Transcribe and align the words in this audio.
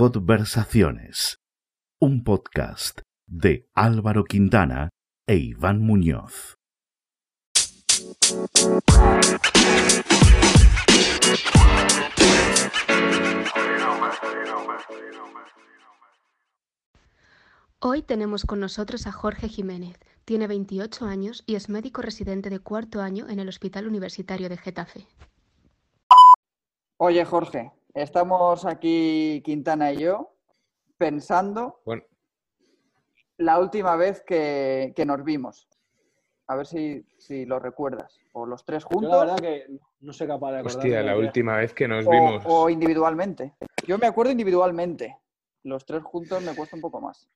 Conversaciones, 0.00 1.42
un 2.00 2.24
podcast 2.24 3.02
de 3.26 3.68
Álvaro 3.74 4.24
Quintana 4.24 4.88
e 5.26 5.36
Iván 5.36 5.82
Muñoz. 5.82 6.56
Hoy 17.80 18.00
tenemos 18.00 18.46
con 18.46 18.58
nosotros 18.58 19.06
a 19.06 19.12
Jorge 19.12 19.48
Jiménez. 19.48 19.98
Tiene 20.24 20.46
28 20.46 21.04
años 21.04 21.44
y 21.46 21.56
es 21.56 21.68
médico 21.68 22.00
residente 22.00 22.48
de 22.48 22.60
cuarto 22.60 23.02
año 23.02 23.28
en 23.28 23.38
el 23.38 23.50
Hospital 23.50 23.86
Universitario 23.86 24.48
de 24.48 24.56
Getafe. 24.56 25.06
Oye, 26.96 27.22
Jorge, 27.26 27.70
estamos 27.94 28.64
aquí, 28.66 29.42
Quintana 29.44 29.92
y 29.92 29.98
yo, 29.98 30.34
pensando 30.96 31.80
Bueno, 31.84 32.02
la 33.38 33.58
última 33.58 33.96
vez 33.96 34.22
que, 34.22 34.92
que 34.94 35.06
nos 35.06 35.24
vimos. 35.24 35.66
A 36.46 36.56
ver 36.56 36.66
si, 36.66 37.06
si 37.16 37.46
lo 37.46 37.58
recuerdas. 37.58 38.18
O 38.32 38.44
los 38.44 38.64
tres 38.64 38.82
Yo 38.82 38.88
juntos 38.88 39.12
la 39.12 39.18
verdad 39.20 39.38
que 39.38 39.66
no 40.00 40.12
soy 40.12 40.26
capaz 40.26 40.52
de 40.52 40.58
acordarme. 40.58 40.82
hostia, 40.82 41.02
la 41.02 41.16
última 41.16 41.56
vez 41.56 41.72
que 41.72 41.86
nos 41.86 42.06
o, 42.06 42.10
vimos. 42.10 42.44
o 42.46 42.68
individualmente. 42.68 43.54
Yo 43.86 43.98
me 43.98 44.06
acuerdo 44.06 44.32
individualmente. 44.32 45.16
Los 45.62 45.84
tres 45.86 46.02
juntos 46.02 46.42
me 46.42 46.54
cuesta 46.54 46.76
un 46.76 46.82
poco 46.82 47.00
más. 47.00 47.28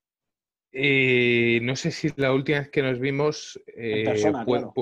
Y 0.73 1.61
no 1.63 1.77
sé 1.77 1.93
si 1.93 2.13
la 2.17 2.33
última 2.33 2.59
vez 2.59 2.71
que 2.71 2.83
nos 2.83 2.99
vimos. 2.99 3.63
eh, 3.77 4.05
persona, 4.05 4.45
claro. 4.45 4.73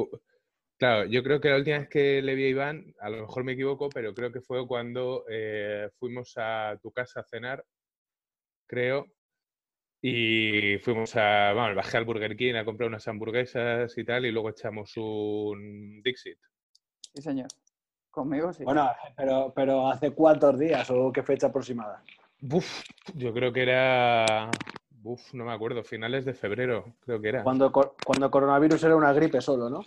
Claro, 0.82 1.04
yo 1.04 1.22
creo 1.22 1.40
que 1.40 1.48
la 1.48 1.56
última 1.58 1.78
vez 1.78 1.88
que 1.88 2.20
le 2.22 2.34
vi 2.34 2.46
a 2.46 2.48
Iván, 2.48 2.92
a 2.98 3.08
lo 3.08 3.20
mejor 3.20 3.44
me 3.44 3.52
equivoco, 3.52 3.88
pero 3.88 4.12
creo 4.14 4.32
que 4.32 4.40
fue 4.40 4.66
cuando 4.66 5.24
eh, 5.30 5.88
fuimos 5.94 6.32
a 6.36 6.76
tu 6.82 6.90
casa 6.90 7.20
a 7.20 7.24
cenar, 7.24 7.64
creo. 8.66 9.06
Y 10.02 10.78
fuimos 10.78 11.14
a. 11.14 11.52
Vamos, 11.52 11.76
bajé 11.76 11.98
al 11.98 12.04
Burger 12.04 12.36
King 12.36 12.54
a 12.56 12.64
comprar 12.64 12.88
unas 12.88 13.06
hamburguesas 13.06 13.96
y 13.96 14.02
tal, 14.04 14.26
y 14.26 14.32
luego 14.32 14.50
echamos 14.50 14.96
un 14.96 16.02
Dixit. 16.02 16.38
Sí, 17.14 17.22
señor. 17.22 17.46
Conmigo 18.10 18.52
sí. 18.52 18.64
Bueno, 18.64 18.90
pero, 19.16 19.52
pero 19.54 19.86
¿hace 19.86 20.10
cuántos 20.10 20.58
días 20.58 20.90
o 20.90 21.12
qué 21.12 21.22
fecha 21.22 21.46
aproximada? 21.46 22.02
Buf, 22.40 22.82
yo 23.14 23.32
creo 23.32 23.52
que 23.52 23.62
era. 23.62 24.50
Uf, 25.04 25.32
no 25.34 25.44
me 25.44 25.52
acuerdo, 25.52 25.84
finales 25.84 26.24
de 26.24 26.34
febrero, 26.34 26.96
creo 26.98 27.20
que 27.20 27.28
era. 27.28 27.44
Cuando, 27.44 27.70
co- 27.70 27.94
cuando 28.04 28.28
coronavirus 28.32 28.82
era 28.82 28.96
una 28.96 29.12
gripe 29.12 29.40
solo, 29.40 29.70
¿no? 29.70 29.84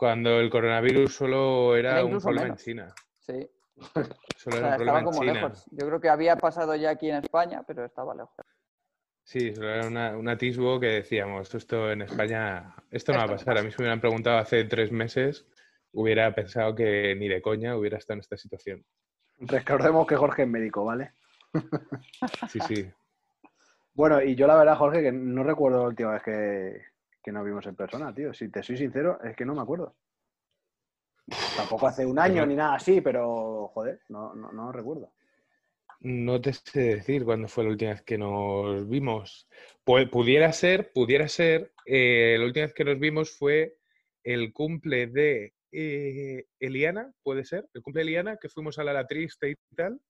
Cuando 0.00 0.40
el 0.40 0.48
coronavirus 0.48 1.14
solo 1.14 1.76
era, 1.76 1.96
Era 1.98 2.04
un 2.06 2.18
problema 2.18 2.44
menos. 2.44 2.58
en 2.60 2.64
China. 2.64 2.94
sí. 3.18 3.50
Solo 4.36 4.56
O 4.56 4.58
era 4.60 4.68
sea, 4.68 4.70
un 4.70 4.76
problema 4.76 4.78
estaba 4.78 4.98
en 5.00 5.04
como 5.04 5.20
China. 5.20 5.32
lejos. 5.34 5.66
Yo 5.72 5.86
creo 5.86 6.00
que 6.00 6.08
había 6.08 6.36
pasado 6.36 6.74
ya 6.74 6.88
aquí 6.88 7.10
en 7.10 7.16
España, 7.16 7.62
pero 7.66 7.84
estaba 7.84 8.14
lejos. 8.14 8.30
Sí, 9.24 9.54
solo 9.54 9.68
era 9.68 9.86
una- 9.86 10.16
un 10.16 10.26
atisbo 10.26 10.80
que 10.80 10.86
decíamos, 10.86 11.54
esto 11.54 11.92
en 11.92 12.00
España, 12.00 12.74
esto 12.90 13.12
no 13.12 13.18
va 13.18 13.24
a 13.24 13.28
pasar. 13.28 13.58
A 13.58 13.62
mí 13.62 13.70
si 13.70 13.76
me 13.76 13.82
hubieran 13.84 14.00
preguntado 14.00 14.38
hace 14.38 14.64
tres 14.64 14.90
meses, 14.90 15.46
hubiera 15.92 16.34
pensado 16.34 16.74
que 16.74 17.14
ni 17.16 17.28
de 17.28 17.42
coña 17.42 17.76
hubiera 17.76 17.98
estado 17.98 18.14
en 18.14 18.20
esta 18.20 18.38
situación. 18.38 18.82
Recordemos 19.38 20.06
que 20.06 20.16
Jorge 20.16 20.44
es 20.44 20.48
médico, 20.48 20.86
¿vale? 20.86 21.12
Sí, 22.48 22.58
sí. 22.60 22.90
Bueno, 23.92 24.22
y 24.22 24.34
yo 24.34 24.46
la 24.46 24.56
verdad, 24.56 24.76
Jorge, 24.76 25.02
que 25.02 25.12
no 25.12 25.42
recuerdo 25.42 25.82
la 25.82 25.88
última 25.88 26.12
vez 26.12 26.22
que, 26.22 26.80
que 27.22 27.32
nos 27.32 27.44
vimos 27.44 27.66
en 27.66 27.76
persona, 27.76 28.14
tío. 28.14 28.32
Si 28.32 28.48
te 28.50 28.62
soy 28.62 28.76
sincero, 28.76 29.20
es 29.22 29.36
que 29.36 29.44
no 29.44 29.54
me 29.54 29.62
acuerdo. 29.62 29.96
Tampoco 31.56 31.86
hace 31.86 32.06
un 32.06 32.18
año 32.18 32.44
ni 32.46 32.54
nada 32.56 32.74
así, 32.74 33.00
pero 33.00 33.68
joder, 33.68 34.00
no, 34.08 34.34
no, 34.34 34.52
no 34.52 34.72
recuerdo. 34.72 35.12
No 36.02 36.40
te 36.40 36.54
sé 36.54 36.80
decir 36.80 37.24
cuándo 37.24 37.46
fue 37.46 37.64
la 37.64 37.70
última 37.70 37.90
vez 37.90 38.02
que 38.02 38.16
nos 38.16 38.88
vimos. 38.88 39.46
Pu- 39.84 40.08
pudiera 40.10 40.50
ser, 40.52 40.92
pudiera 40.94 41.28
ser, 41.28 41.72
eh, 41.84 42.36
la 42.38 42.46
última 42.46 42.66
vez 42.66 42.74
que 42.74 42.84
nos 42.84 42.98
vimos 42.98 43.36
fue 43.36 43.76
el 44.24 44.52
cumple 44.52 45.08
de 45.08 45.52
eh, 45.72 46.46
Eliana, 46.58 47.12
¿puede 47.22 47.44
ser? 47.44 47.68
El 47.74 47.82
cumple 47.82 48.00
de 48.02 48.08
Eliana, 48.08 48.36
que 48.38 48.48
fuimos 48.48 48.78
a 48.78 48.84
la 48.84 48.94
La 48.94 49.06
Triste 49.06 49.50
y 49.50 49.54
tal. 49.76 50.00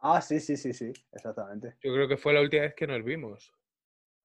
Ah, 0.00 0.20
sí, 0.20 0.38
sí, 0.38 0.56
sí, 0.56 0.72
sí, 0.72 0.92
exactamente. 1.10 1.74
Yo 1.82 1.92
creo 1.92 2.06
que 2.06 2.16
fue 2.16 2.32
la 2.32 2.40
última 2.40 2.62
vez 2.62 2.74
que 2.74 2.86
nos 2.86 3.02
vimos. 3.02 3.52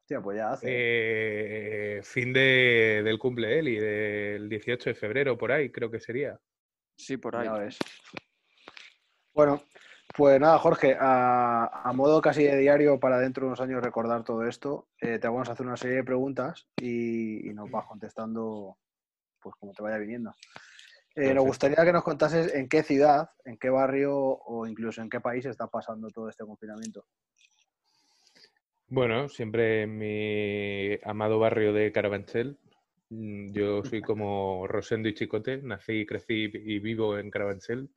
Hostia, 0.03 0.19
pues 0.19 0.35
ya 0.37 0.51
hace. 0.51 0.67
Eh, 0.69 2.01
fin 2.03 2.33
de- 2.33 3.01
del 3.05 3.17
cumple 3.17 3.47
de 3.47 3.59
Eli, 3.59 3.79
del 3.79 4.49
18 4.49 4.89
de 4.89 4.95
febrero, 4.95 5.37
por 5.37 5.49
ahí, 5.53 5.69
creo 5.71 5.89
que 5.89 6.01
sería. 6.01 6.37
Sí, 6.97 7.15
por 7.15 7.41
Ya 7.41 7.53
ves. 7.53 7.77
Bueno, 9.33 9.63
pues 10.13 10.41
nada, 10.41 10.59
Jorge, 10.59 10.97
a, 10.99 11.67
a 11.89 11.93
modo 11.93 12.21
casi 12.21 12.43
de 12.43 12.57
diario 12.57 12.99
para 12.99 13.17
dentro 13.17 13.43
de 13.43 13.47
unos 13.47 13.61
años 13.61 13.81
recordar 13.81 14.25
todo 14.25 14.45
esto, 14.45 14.89
eh, 14.99 15.19
te 15.19 15.27
vamos 15.29 15.47
a 15.47 15.53
hacer 15.53 15.65
una 15.65 15.77
serie 15.77 15.95
de 15.95 16.03
preguntas 16.03 16.67
y, 16.75 17.49
y 17.49 17.53
nos 17.53 17.71
vas 17.71 17.85
contestando 17.85 18.77
pues 19.39 19.55
como 19.55 19.71
te 19.71 19.83
vaya 19.83 19.97
viniendo. 19.99 20.33
Eh, 21.15 21.33
nos 21.33 21.45
gustaría 21.45 21.77
que 21.85 21.93
nos 21.93 22.03
contases 22.03 22.53
en 22.53 22.67
qué 22.67 22.83
ciudad, 22.83 23.29
en 23.45 23.57
qué 23.57 23.69
barrio 23.69 24.13
o 24.17 24.67
incluso 24.67 25.01
en 25.01 25.09
qué 25.09 25.21
país 25.21 25.45
está 25.45 25.67
pasando 25.67 26.09
todo 26.09 26.27
este 26.27 26.43
confinamiento. 26.45 27.05
Bueno, 28.93 29.27
siempre 29.27 29.81
en 29.81 29.97
mi 29.97 30.99
amado 31.03 31.39
barrio 31.39 31.73
de 31.73 31.91
Carabanchel. 31.91 32.59
Mm, 33.09 33.51
Yo 33.51 33.83
soy 33.83 34.03
como 34.03 34.67
Rosendo 34.67 35.09
y 35.09 35.15
Chicote, 35.15 35.63
nací, 35.63 36.05
crecí 36.05 36.51
y 36.53 36.77
vivo 36.77 37.17
en 37.17 37.31
Carabanchel. 37.31 37.89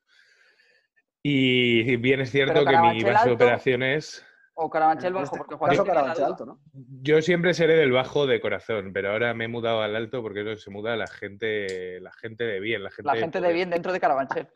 Y 1.22 1.96
bien 1.96 2.22
es 2.22 2.30
cierto 2.30 2.64
que 2.64 2.78
mi 2.78 3.02
base 3.02 3.28
de 3.28 3.34
operaciones, 3.34 4.24
O 4.54 4.70
Carabanchel 4.70 5.12
bajo, 5.12 5.36
porque 5.36 5.56
tiene 5.58 5.76
la 5.76 5.84
Carabanchel 5.84 6.24
alto, 6.24 6.46
¿no? 6.46 6.60
yo 7.02 7.20
siempre 7.20 7.52
seré 7.52 7.74
del 7.76 7.92
bajo 7.92 8.26
de 8.26 8.40
corazón, 8.40 8.94
pero 8.94 9.10
ahora 9.10 9.34
me 9.34 9.44
he 9.44 9.48
mudado 9.48 9.82
al 9.82 9.96
alto 9.96 10.22
porque 10.22 10.38
es 10.40 10.46
donde 10.46 10.60
se 10.62 10.70
muda 10.70 10.96
la 10.96 11.08
gente, 11.08 12.00
la 12.00 12.12
gente 12.12 12.44
de 12.44 12.58
bien, 12.58 12.82
la 12.82 12.90
gente 12.90 13.06
La 13.12 13.16
gente 13.16 13.38
de 13.38 13.42
poder. 13.42 13.54
bien 13.54 13.68
dentro 13.68 13.92
de 13.92 14.00
Carabanchel. 14.00 14.48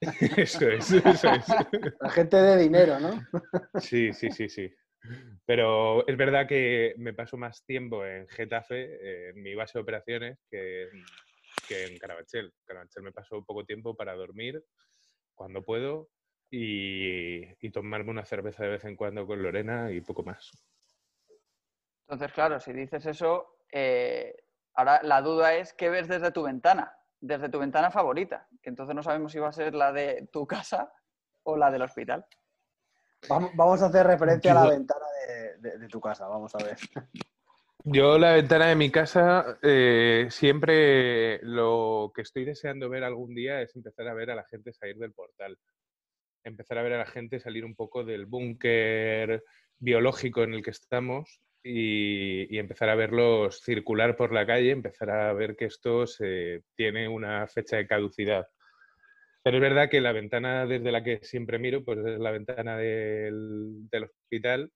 Eso 0.36 0.68
es, 0.68 0.92
eso 0.92 1.28
es. 1.32 1.46
La 2.00 2.10
gente 2.10 2.36
de 2.36 2.58
dinero, 2.58 3.00
¿no? 3.00 3.26
Sí, 3.80 4.12
sí, 4.12 4.30
sí, 4.30 4.48
sí. 4.48 4.72
Pero 5.46 6.06
es 6.06 6.16
verdad 6.16 6.46
que 6.48 6.94
me 6.96 7.12
paso 7.12 7.36
más 7.36 7.64
tiempo 7.64 8.04
en 8.06 8.26
Getafe, 8.28 9.28
en 9.30 9.42
mi 9.42 9.54
base 9.54 9.78
de 9.78 9.82
operaciones, 9.82 10.38
que, 10.50 10.84
en- 10.84 11.04
que 11.66 11.84
en 11.86 11.98
Carabanchel. 11.98 12.52
Carabanchel 12.64 13.02
me 13.02 13.12
paso 13.12 13.44
poco 13.44 13.64
tiempo 13.64 13.94
para 13.96 14.14
dormir 14.14 14.62
cuando 15.34 15.62
puedo 15.62 16.08
y, 16.50 17.42
y 17.66 17.70
tomarme 17.70 18.10
una 18.10 18.24
cerveza 18.24 18.62
de 18.64 18.70
vez 18.70 18.84
en 18.84 18.96
cuando 18.96 19.26
con 19.26 19.42
Lorena 19.42 19.90
y 19.90 20.00
poco 20.00 20.22
más. 20.22 20.50
Entonces, 22.06 22.32
claro, 22.32 22.60
si 22.60 22.72
dices 22.72 23.04
eso, 23.06 23.56
eh, 23.72 24.34
ahora 24.74 25.00
la 25.02 25.20
duda 25.22 25.54
es 25.54 25.72
qué 25.72 25.88
ves 25.88 26.06
desde 26.08 26.30
tu 26.32 26.42
ventana, 26.42 26.96
desde 27.20 27.48
tu 27.48 27.58
ventana 27.58 27.90
favorita, 27.90 28.46
que 28.62 28.68
entonces 28.70 28.94
no 28.94 29.02
sabemos 29.02 29.32
si 29.32 29.38
va 29.38 29.48
a 29.48 29.52
ser 29.52 29.74
la 29.74 29.92
de 29.92 30.28
tu 30.32 30.46
casa 30.46 30.92
o 31.44 31.56
la 31.56 31.70
del 31.70 31.82
hospital. 31.82 32.24
Vamos, 33.28 33.82
a 33.82 33.86
hacer 33.86 34.06
referencia 34.06 34.52
a 34.52 34.54
la 34.54 34.70
ventana 34.70 35.06
de, 35.28 35.70
de- 35.70 35.78
de 35.78 35.88
tu 35.88 36.00
casa, 36.00 36.26
vamos 36.26 36.54
a 36.54 36.58
ver. 36.64 36.76
Yo 37.86 38.18
la 38.18 38.32
ventana 38.34 38.68
de 38.68 38.76
mi 38.76 38.90
casa, 38.90 39.58
eh, 39.62 40.28
siempre 40.30 41.38
lo 41.42 42.12
que 42.14 42.22
estoy 42.22 42.44
deseando 42.46 42.88
ver 42.88 43.04
algún 43.04 43.34
día 43.34 43.60
es 43.60 43.76
empezar 43.76 44.08
a 44.08 44.14
ver 44.14 44.30
a 44.30 44.34
la 44.34 44.44
gente 44.44 44.72
salir 44.72 44.96
del 44.96 45.12
portal. 45.12 45.58
Empezar 46.44 46.78
a 46.78 46.82
ver 46.82 46.94
a 46.94 46.98
la 46.98 47.06
gente 47.06 47.40
salir 47.40 47.62
un 47.64 47.74
poco 47.74 48.02
del 48.04 48.24
búnker 48.24 49.44
biológico 49.78 50.42
en 50.42 50.54
el 50.54 50.62
que 50.62 50.70
estamos 50.70 51.42
y, 51.62 52.54
y 52.54 52.58
empezar 52.58 52.88
a 52.88 52.94
verlos 52.94 53.60
circular 53.60 54.16
por 54.16 54.32
la 54.32 54.46
calle, 54.46 54.70
empezar 54.70 55.10
a 55.10 55.32
ver 55.34 55.54
que 55.54 55.66
esto 55.66 56.06
se, 56.06 56.62
tiene 56.76 57.06
una 57.08 57.46
fecha 57.48 57.76
de 57.76 57.86
caducidad. 57.86 58.46
Pero 59.44 59.58
es 59.58 59.60
verdad 59.60 59.90
que 59.90 60.00
la 60.00 60.12
ventana 60.12 60.66
desde 60.66 60.90
la 60.90 61.04
que 61.04 61.20
siempre 61.22 61.60
miro, 61.60 61.84
pues 61.84 61.98
es 61.98 62.18
la 62.18 62.32
ventana 62.32 62.76
del, 62.76 63.88
del 63.90 64.04
hospital 64.04 64.72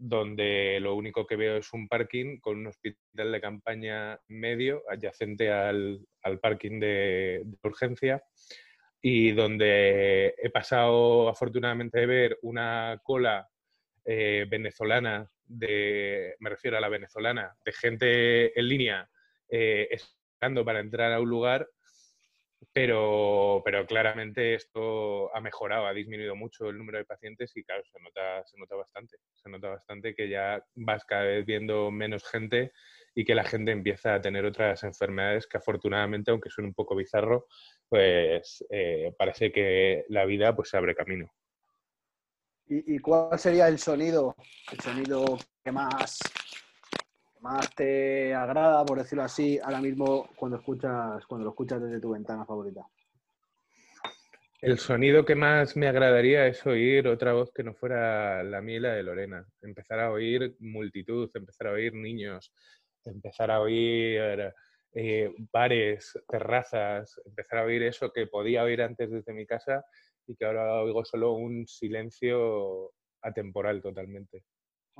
donde 0.00 0.78
lo 0.80 0.94
único 0.94 1.26
que 1.26 1.36
veo 1.36 1.58
es 1.58 1.72
un 1.74 1.86
parking 1.86 2.38
con 2.40 2.58
un 2.58 2.68
hospital 2.68 3.32
de 3.32 3.40
campaña 3.40 4.18
medio 4.28 4.82
adyacente 4.88 5.52
al, 5.52 6.00
al 6.22 6.40
parking 6.40 6.80
de, 6.80 7.42
de 7.44 7.58
urgencia 7.62 8.22
y 9.02 9.32
donde 9.32 10.34
he 10.38 10.50
pasado 10.50 11.28
afortunadamente 11.28 12.00
de 12.00 12.06
ver 12.06 12.38
una 12.42 12.98
cola 13.02 13.46
eh, 14.06 14.46
venezolana, 14.48 15.30
de, 15.44 16.34
me 16.38 16.50
refiero 16.50 16.78
a 16.78 16.80
la 16.80 16.88
venezolana, 16.88 17.54
de 17.64 17.72
gente 17.72 18.58
en 18.58 18.68
línea 18.68 19.10
eh, 19.50 19.88
esperando 19.90 20.64
para 20.64 20.80
entrar 20.80 21.12
a 21.12 21.20
un 21.20 21.28
lugar 21.28 21.68
pero, 22.72 23.62
pero 23.64 23.86
claramente 23.86 24.54
esto 24.54 25.34
ha 25.34 25.40
mejorado, 25.40 25.86
ha 25.86 25.94
disminuido 25.94 26.36
mucho 26.36 26.68
el 26.68 26.78
número 26.78 26.98
de 26.98 27.04
pacientes 27.04 27.56
y 27.56 27.64
claro, 27.64 27.82
se 27.84 27.98
nota, 28.00 28.46
se 28.46 28.58
nota 28.58 28.76
bastante. 28.76 29.16
Se 29.34 29.48
nota 29.48 29.70
bastante 29.70 30.14
que 30.14 30.28
ya 30.28 30.62
vas 30.74 31.04
cada 31.04 31.24
vez 31.24 31.46
viendo 31.46 31.90
menos 31.90 32.28
gente 32.28 32.72
y 33.14 33.24
que 33.24 33.34
la 33.34 33.44
gente 33.44 33.72
empieza 33.72 34.14
a 34.14 34.20
tener 34.20 34.44
otras 34.44 34.84
enfermedades 34.84 35.46
que 35.46 35.58
afortunadamente, 35.58 36.30
aunque 36.30 36.50
suene 36.50 36.68
un 36.68 36.74
poco 36.74 36.94
bizarro, 36.94 37.46
pues 37.88 38.64
eh, 38.70 39.12
parece 39.18 39.50
que 39.50 40.04
la 40.08 40.24
vida 40.26 40.54
pues 40.54 40.68
se 40.68 40.76
abre 40.76 40.94
camino. 40.94 41.32
¿Y, 42.66 42.94
y 42.94 42.98
cuál 43.00 43.36
sería 43.38 43.66
el 43.66 43.78
sonido, 43.78 44.36
el 44.70 44.80
sonido 44.80 45.24
que 45.64 45.72
más, 45.72 46.20
más 47.40 47.74
te 47.74 48.34
agrada, 48.34 48.84
por 48.84 48.98
decirlo 48.98 49.24
así, 49.24 49.58
ahora 49.62 49.80
mismo 49.80 50.28
cuando 50.36 50.58
escuchas, 50.58 51.24
cuando 51.26 51.44
lo 51.44 51.50
escuchas 51.50 51.80
desde 51.82 52.00
tu 52.00 52.10
ventana 52.10 52.44
favorita? 52.44 52.86
El 54.62 54.78
sonido 54.78 55.24
que 55.24 55.34
más 55.34 55.74
me 55.74 55.88
agradaría 55.88 56.46
es 56.46 56.66
oír 56.66 57.08
otra 57.08 57.32
voz 57.32 57.50
que 57.50 57.62
no 57.62 57.74
fuera 57.74 58.42
la 58.42 58.60
mía 58.60 58.76
y 58.76 58.80
la 58.80 58.92
de 58.92 59.02
Lorena. 59.02 59.46
Empezar 59.62 60.00
a 60.00 60.10
oír 60.10 60.54
multitud, 60.58 61.30
empezar 61.32 61.68
a 61.68 61.72
oír 61.72 61.94
niños, 61.94 62.52
empezar 63.06 63.50
a 63.50 63.60
oír 63.60 64.52
eh, 64.92 65.32
bares, 65.50 66.12
terrazas, 66.28 67.18
empezar 67.24 67.60
a 67.60 67.64
oír 67.64 67.84
eso 67.84 68.12
que 68.12 68.26
podía 68.26 68.62
oír 68.62 68.82
antes 68.82 69.10
desde 69.10 69.32
mi 69.32 69.46
casa 69.46 69.82
y 70.26 70.36
que 70.36 70.44
ahora 70.44 70.82
oigo 70.82 71.06
solo 71.06 71.32
un 71.32 71.66
silencio 71.66 72.92
atemporal 73.22 73.80
totalmente. 73.80 74.44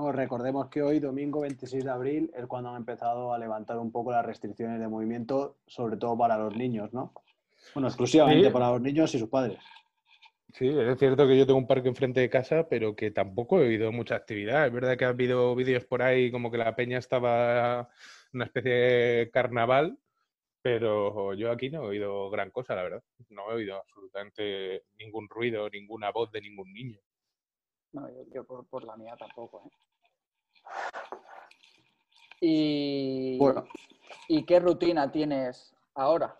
No, 0.00 0.12
recordemos 0.12 0.68
que 0.70 0.80
hoy, 0.80 0.98
domingo 0.98 1.40
26 1.40 1.84
de 1.84 1.90
abril, 1.90 2.30
es 2.34 2.46
cuando 2.46 2.70
han 2.70 2.76
empezado 2.76 3.34
a 3.34 3.38
levantar 3.38 3.76
un 3.78 3.92
poco 3.92 4.10
las 4.12 4.24
restricciones 4.24 4.80
de 4.80 4.88
movimiento, 4.88 5.58
sobre 5.66 5.98
todo 5.98 6.16
para 6.16 6.38
los 6.38 6.56
niños, 6.56 6.90
¿no? 6.94 7.12
Bueno, 7.74 7.88
exclusivamente 7.88 8.46
Sí. 8.46 8.50
para 8.50 8.70
los 8.70 8.80
niños 8.80 9.14
y 9.14 9.18
sus 9.18 9.28
padres. 9.28 9.58
Sí, 10.54 10.68
es 10.68 10.98
cierto 10.98 11.26
que 11.28 11.36
yo 11.36 11.44
tengo 11.44 11.58
un 11.58 11.66
parque 11.66 11.88
enfrente 11.88 12.20
de 12.20 12.30
casa, 12.30 12.66
pero 12.66 12.96
que 12.96 13.10
tampoco 13.10 13.60
he 13.60 13.66
oído 13.66 13.92
mucha 13.92 14.14
actividad. 14.16 14.66
Es 14.66 14.72
verdad 14.72 14.96
que 14.96 15.04
ha 15.04 15.08
habido 15.08 15.54
vídeos 15.54 15.84
por 15.84 16.00
ahí 16.00 16.30
como 16.32 16.50
que 16.50 16.56
la 16.56 16.74
peña 16.74 16.96
estaba 16.96 17.80
en 18.32 18.36
una 18.38 18.44
especie 18.46 18.72
de 18.72 19.30
carnaval, 19.30 19.98
pero 20.62 21.34
yo 21.34 21.50
aquí 21.52 21.68
no 21.68 21.82
he 21.82 21.88
oído 21.88 22.30
gran 22.30 22.50
cosa, 22.50 22.74
la 22.74 22.84
verdad. 22.84 23.02
No 23.28 23.50
he 23.50 23.56
oído 23.56 23.76
absolutamente 23.76 24.84
ningún 24.98 25.28
ruido, 25.28 25.68
ninguna 25.68 26.10
voz 26.10 26.32
de 26.32 26.40
ningún 26.40 26.72
niño. 26.72 26.98
No, 27.92 28.08
yo, 28.08 28.24
yo 28.32 28.44
por, 28.44 28.66
por 28.66 28.84
la 28.84 28.96
mía 28.96 29.14
tampoco. 29.18 29.64
¿eh? 29.66 29.70
Y, 32.40 33.36
Bueno, 33.38 33.66
¿Y 34.28 34.44
qué 34.44 34.60
rutina 34.60 35.10
tienes 35.12 35.74
ahora 35.94 36.36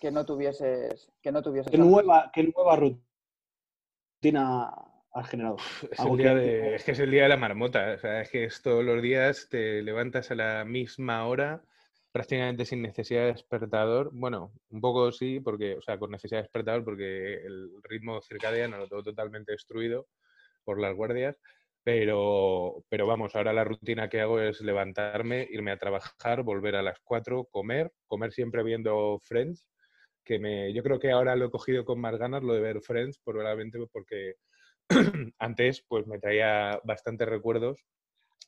que 0.00 0.10
no 0.10 0.24
tuvieses, 0.24 1.10
que 1.22 1.30
no 1.30 1.42
tuvieses 1.42 1.70
¿qué 1.70 1.76
antes? 1.76 1.90
nueva, 1.90 2.30
qué 2.32 2.42
nueva 2.44 2.76
rutina 2.76 4.72
has 5.12 5.28
generado? 5.28 5.56
Es, 5.90 6.00
el 6.00 6.16
día 6.16 6.30
que- 6.34 6.40
de- 6.40 6.74
es 6.76 6.84
que 6.84 6.92
es 6.92 6.98
el 7.00 7.10
día 7.10 7.24
de 7.24 7.28
la 7.28 7.36
marmota. 7.36 7.92
O 7.96 7.98
sea, 7.98 8.22
es 8.22 8.30
que 8.30 8.44
es 8.44 8.62
todos 8.62 8.82
los 8.84 9.02
días 9.02 9.48
te 9.50 9.82
levantas 9.82 10.30
a 10.30 10.34
la 10.34 10.64
misma 10.64 11.26
hora, 11.26 11.62
prácticamente 12.12 12.64
sin 12.64 12.80
necesidad 12.82 13.22
de 13.22 13.32
despertador. 13.32 14.10
Bueno, 14.12 14.52
un 14.70 14.80
poco 14.80 15.12
sí, 15.12 15.40
porque, 15.40 15.74
o 15.76 15.82
sea, 15.82 15.98
con 15.98 16.10
necesidad 16.10 16.38
de 16.38 16.44
despertador, 16.44 16.84
porque 16.84 17.34
el 17.44 17.70
ritmo 17.82 18.22
circadiano 18.22 18.78
lo 18.78 18.88
tengo 18.88 19.02
totalmente 19.02 19.52
destruido 19.52 20.06
por 20.64 20.80
las 20.80 20.94
guardias. 20.94 21.36
Pero, 21.82 22.84
pero 22.88 23.06
vamos, 23.06 23.34
ahora 23.34 23.52
la 23.52 23.64
rutina 23.64 24.08
que 24.08 24.20
hago 24.20 24.38
es 24.40 24.60
levantarme, 24.60 25.48
irme 25.50 25.70
a 25.72 25.78
trabajar, 25.78 26.42
volver 26.42 26.76
a 26.76 26.82
las 26.82 26.98
4, 27.02 27.44
comer, 27.50 27.90
comer 28.06 28.32
siempre 28.32 28.62
viendo 28.62 29.18
Friends, 29.24 29.66
que 30.24 30.38
me, 30.38 30.72
yo 30.74 30.82
creo 30.82 30.98
que 31.00 31.10
ahora 31.10 31.36
lo 31.36 31.46
he 31.46 31.50
cogido 31.50 31.84
con 31.86 31.98
más 32.00 32.16
ganas, 32.18 32.42
lo 32.42 32.52
de 32.52 32.60
ver 32.60 32.82
Friends, 32.82 33.18
probablemente 33.24 33.78
porque 33.90 34.34
antes 35.38 35.82
pues 35.88 36.06
me 36.06 36.18
traía 36.18 36.78
bastantes 36.84 37.26
recuerdos 37.28 37.82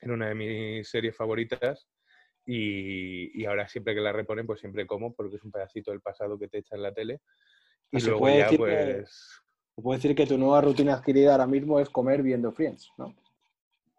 en 0.03 0.11
una 0.11 0.29
de 0.29 0.35
mis 0.35 0.89
series 0.91 1.17
favoritas 1.17 1.89
y, 2.45 3.41
y 3.41 3.47
ahora 3.47 3.67
siempre 3.69 3.95
que 3.95 4.01
la 4.01 4.13
reponen 4.13 4.47
pues 4.47 4.61
siempre 4.61 4.87
como 4.87 5.15
porque 5.15 5.37
es 5.37 5.45
un 5.45 5.53
pedacito 5.53 5.91
del 5.91 6.01
pasado 6.01 6.39
que 6.39 6.49
te 6.49 6.59
echa 6.59 6.77
en 6.77 6.83
la 6.83 6.93
tele 6.93 7.21
y 7.91 8.01
luego 8.01 8.21
puede 8.21 8.39
ya 8.39 8.45
decir 8.45 8.59
que- 8.59 8.65
pues 8.97 9.41
Se 9.77 9.83
puede 9.83 9.99
decir 9.99 10.15
que 10.17 10.27
tu 10.27 10.37
nueva 10.39 10.61
rutina 10.61 10.95
adquirida 10.95 11.33
ahora 11.33 11.47
mismo 11.47 11.79
es 11.81 11.89
comer 11.89 12.23
viendo 12.23 12.53
Friends, 12.53 12.91
¿no? 12.99 13.15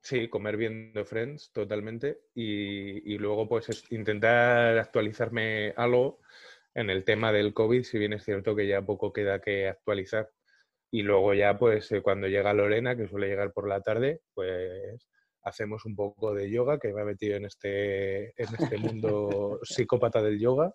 Sí, 0.03 0.27
comer 0.27 0.57
viendo 0.57 1.05
Friends 1.05 1.51
totalmente 1.51 2.19
y, 2.35 3.13
y 3.13 3.17
luego 3.17 3.47
pues 3.47 3.69
es 3.69 3.91
intentar 3.91 4.77
actualizarme 4.77 5.73
algo 5.77 6.19
en 6.75 6.89
el 6.89 7.03
tema 7.03 7.31
del 7.31 7.53
COVID, 7.53 7.83
si 7.83 7.97
bien 7.97 8.13
es 8.13 8.23
cierto 8.23 8.55
que 8.55 8.67
ya 8.67 8.81
poco 8.81 9.13
queda 9.13 9.39
que 9.39 9.67
actualizar. 9.67 10.29
Y 10.91 11.01
luego 11.03 11.33
ya, 11.33 11.57
pues 11.57 11.91
eh, 11.91 12.01
cuando 12.01 12.27
llega 12.27 12.53
Lorena, 12.53 12.95
que 12.95 13.07
suele 13.07 13.27
llegar 13.27 13.51
por 13.53 13.67
la 13.67 13.81
tarde, 13.81 14.21
pues 14.33 15.07
hacemos 15.43 15.85
un 15.85 15.95
poco 15.95 16.33
de 16.33 16.49
yoga, 16.49 16.79
que 16.79 16.93
me 16.93 17.01
ha 17.01 17.05
metido 17.05 17.35
en 17.37 17.45
este, 17.45 18.29
en 18.41 18.55
este 18.59 18.77
mundo 18.77 19.59
psicópata 19.63 20.21
del 20.21 20.39
yoga. 20.39 20.73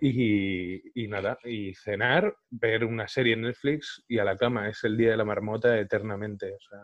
Y, 0.00 1.02
y 1.02 1.08
nada, 1.08 1.38
y 1.42 1.74
cenar, 1.74 2.36
ver 2.50 2.84
una 2.84 3.08
serie 3.08 3.34
en 3.34 3.42
Netflix 3.42 4.04
y 4.06 4.18
a 4.18 4.24
la 4.24 4.36
cama. 4.36 4.68
Es 4.68 4.84
el 4.84 4.96
día 4.96 5.10
de 5.10 5.16
la 5.16 5.24
marmota 5.24 5.78
eternamente. 5.78 6.54
O 6.54 6.60
sea, 6.60 6.80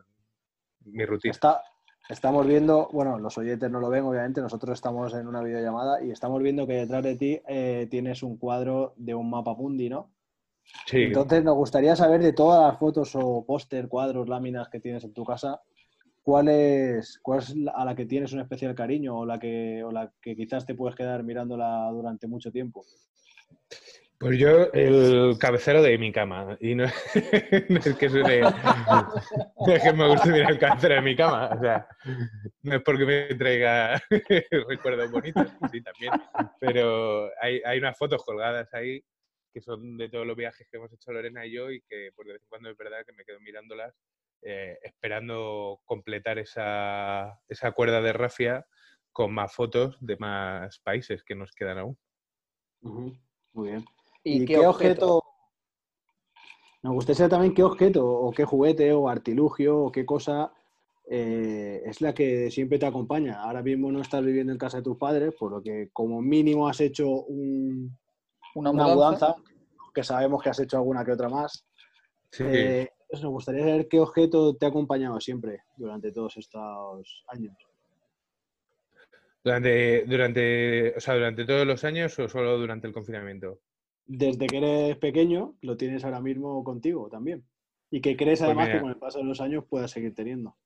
mi 0.86 1.04
rutina. 1.04 1.32
Está, 1.32 1.62
estamos 2.08 2.46
viendo, 2.46 2.88
bueno, 2.92 3.19
los 3.19 3.36
oyentes 3.38 3.70
no 3.70 3.81
lo 3.81 3.88
ven, 3.88 4.04
obviamente, 4.04 4.40
nosotros 4.40 4.75
estamos 4.75 5.14
en 5.14 5.26
una 5.26 5.42
videollamada 5.42 6.02
y 6.02 6.10
estamos 6.10 6.42
viendo 6.42 6.66
que 6.66 6.75
detrás 6.75 7.02
de 7.02 7.16
ti 7.16 7.40
eh, 7.46 7.86
tienes 7.90 8.22
un 8.22 8.36
cuadro 8.36 8.94
de 8.96 9.14
un 9.14 9.31
mapa 9.31 9.54
mundi, 9.54 9.88
¿no? 9.88 10.10
Sí. 10.86 11.02
Entonces 11.02 11.44
nos 11.44 11.56
gustaría 11.56 11.94
saber 11.94 12.22
de 12.22 12.32
todas 12.32 12.62
las 12.66 12.78
fotos 12.78 13.14
o 13.14 13.44
póster, 13.46 13.88
cuadros, 13.88 14.28
láminas 14.28 14.69
que 14.69 14.81
tienes 14.81 15.04
en 15.04 15.12
tu 15.12 15.25
casa, 15.25 15.60
¿cuál 16.22 16.48
es, 16.48 17.19
cuál 17.22 17.40
es 17.40 17.54
a 17.75 17.84
la 17.84 17.94
que 17.94 18.06
tienes 18.06 18.32
un 18.32 18.40
especial 18.40 18.75
cariño 18.75 19.19
o 19.19 19.26
la 19.26 19.38
que, 19.38 19.84
o 19.84 19.92
la 19.92 20.10
que 20.20 20.34
quizás 20.34 20.64
te 20.64 20.75
puedes 20.75 20.96
quedar 20.96 21.22
mirándola 21.22 21.90
durante 21.92 22.26
mucho 22.26 22.50
tiempo? 22.50 22.84
Pues 24.25 24.38
yo, 24.38 24.73
el 24.73 25.37
cabecero 25.38 25.82
de 25.82 25.99
mi 25.99 26.11
cama. 26.11 26.56
Y 26.59 26.75
no, 26.75 26.85
es 27.15 27.97
que 27.99 28.09
suene. 28.09 28.41
es 29.67 29.82
que 29.82 29.93
me 29.93 30.09
guste 30.09 30.31
mirar 30.31 30.53
el 30.53 30.59
cabecero 30.59 30.94
de 30.94 31.03
mi 31.03 31.15
cama. 31.15 31.50
O 31.55 31.61
sea, 31.61 31.87
no 32.62 32.76
es 32.76 32.82
porque 32.82 33.05
me 33.05 33.35
traiga 33.35 34.03
recuerdos 34.67 35.11
bonitos, 35.11 35.53
sí, 35.71 35.82
también. 35.82 36.15
Pero 36.59 37.29
hay, 37.38 37.61
hay 37.67 37.76
unas 37.76 37.99
fotos 37.99 38.25
colgadas 38.25 38.73
ahí 38.73 39.05
que 39.53 39.61
son 39.61 39.99
de 39.99 40.09
todos 40.09 40.27
los 40.27 40.37
viajes 40.38 40.67
que 40.70 40.79
hemos 40.79 40.91
hecho 40.91 41.12
Lorena 41.12 41.44
y 41.44 41.53
yo 41.53 41.70
y 41.70 41.82
que 41.82 42.09
pues, 42.17 42.27
de 42.27 42.32
vez 42.32 42.43
en 42.43 42.49
cuando 42.49 42.70
es 42.70 42.79
verdad 42.79 43.05
que 43.05 43.12
me 43.12 43.27
quedo 43.27 43.41
mirándolas 43.41 43.94
eh, 44.41 44.79
esperando 44.82 45.82
completar 45.85 46.38
esa, 46.38 47.38
esa 47.47 47.73
cuerda 47.73 48.00
de 48.00 48.15
rafia 48.15 48.67
con 49.12 49.35
más 49.35 49.55
fotos 49.55 49.99
de 50.00 50.17
más 50.17 50.79
países 50.79 51.23
que 51.25 51.35
nos 51.35 51.53
quedan 51.53 51.77
aún. 51.77 51.99
Muy 52.81 53.69
bien. 53.69 53.85
¿Y, 54.25 54.43
¿Y, 54.43 54.47
qué, 54.47 54.55
qué, 54.55 54.67
objeto? 54.67 55.17
objeto? 55.19 55.25
Nos 56.82 56.94
gustaría 56.94 57.17
saber 57.17 57.31
también 57.31 57.55
qué 57.55 57.62
objeto 57.62 58.06
o 58.06 58.31
qué 58.32 58.44
juguete 58.44 58.93
o 58.93 59.09
artilugio 59.09 59.79
o 59.85 59.93
qué 59.93 60.05
cosa 60.05 60.53
eh, 61.06 61.82
es 61.84 62.01
la 62.01 62.15
que 62.15 62.51
siempre 62.51 62.79
te 62.79 62.87
acompaña. 62.87 63.43
Ahora 63.43 63.63
mismo 63.63 63.93
no 63.93 64.01
estás 64.01 64.25
viviendo 64.25 64.53
en 64.53 64.58
casa 64.58 64.79
de 64.79 64.82
tus 64.82 64.96
padres, 64.96 65.34
por 65.39 65.51
lo 65.53 65.63
que 65.63 65.91
como 65.93 66.20
mínimo 66.20 66.69
has 66.69 66.81
hecho 66.81 67.08
un- 67.08 67.96
¿Una, 68.55 68.70
una 68.70 68.87
mudanza? 68.89 69.34
que 69.94 70.03
sabemos 70.03 70.43
que 70.43 70.51
has 70.51 70.60
hecho 70.60 70.77
alguna 70.77 71.05
que 71.05 71.13
otra 71.13 71.29
más. 71.29 71.67
Sí. 72.31 72.44
Eh, 72.46 72.91
nos 73.13 73.27
gustaría 73.27 73.63
saber 73.63 73.87
qué 73.89 74.01
objeto 74.01 74.56
te 74.56 74.67
ha 74.67 74.70
acompañado 74.70 75.20
siempre 75.20 75.63
durante 75.77 76.10
todos 76.13 76.37
estos 76.37 77.25
años. 77.29 77.55
Durante, 79.44 80.05
durante, 80.06 80.94
o 80.96 81.01
sea, 81.01 81.15
durante 81.15 81.44
todos 81.44 81.67
los 81.67 81.84
años 81.84 82.19
o 82.19 82.29
solo 82.29 82.58
durante 82.58 82.87
el 82.89 82.93
confinamiento. 82.93 83.60
Desde 84.06 84.46
que 84.46 84.58
eres 84.58 84.96
pequeño, 84.96 85.56
lo 85.63 85.77
tienes 85.77 86.05
ahora 86.05 86.20
mismo 86.20 86.63
contigo 86.63 87.08
también. 87.08 87.44
Y 87.91 88.01
que 88.01 88.17
crees 88.17 88.41
Pues 88.41 88.49
además 88.49 88.70
que 88.70 88.81
con 88.81 88.91
el 88.91 88.96
paso 88.96 89.19
de 89.19 89.25
los 89.25 89.41
años 89.41 89.65
puedas 89.69 89.91
seguir 89.91 90.15
teniendo. 90.15 90.56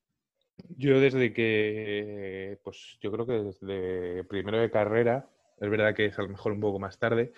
Yo 0.77 1.01
desde 1.01 1.33
que, 1.33 2.59
pues 2.65 2.99
yo 3.01 3.13
creo 3.13 3.27
que 3.27 3.33
desde 3.35 4.25
primero 4.25 4.59
de 4.59 4.71
carrera, 4.71 5.29
es 5.61 5.71
verdad 5.71 5.95
que 5.95 6.07
es 6.07 6.19
a 6.19 6.23
lo 6.23 6.29
mejor 6.29 6.53
un 6.53 6.61
poco 6.61 6.79
más 6.79 6.99
tarde, 6.99 7.33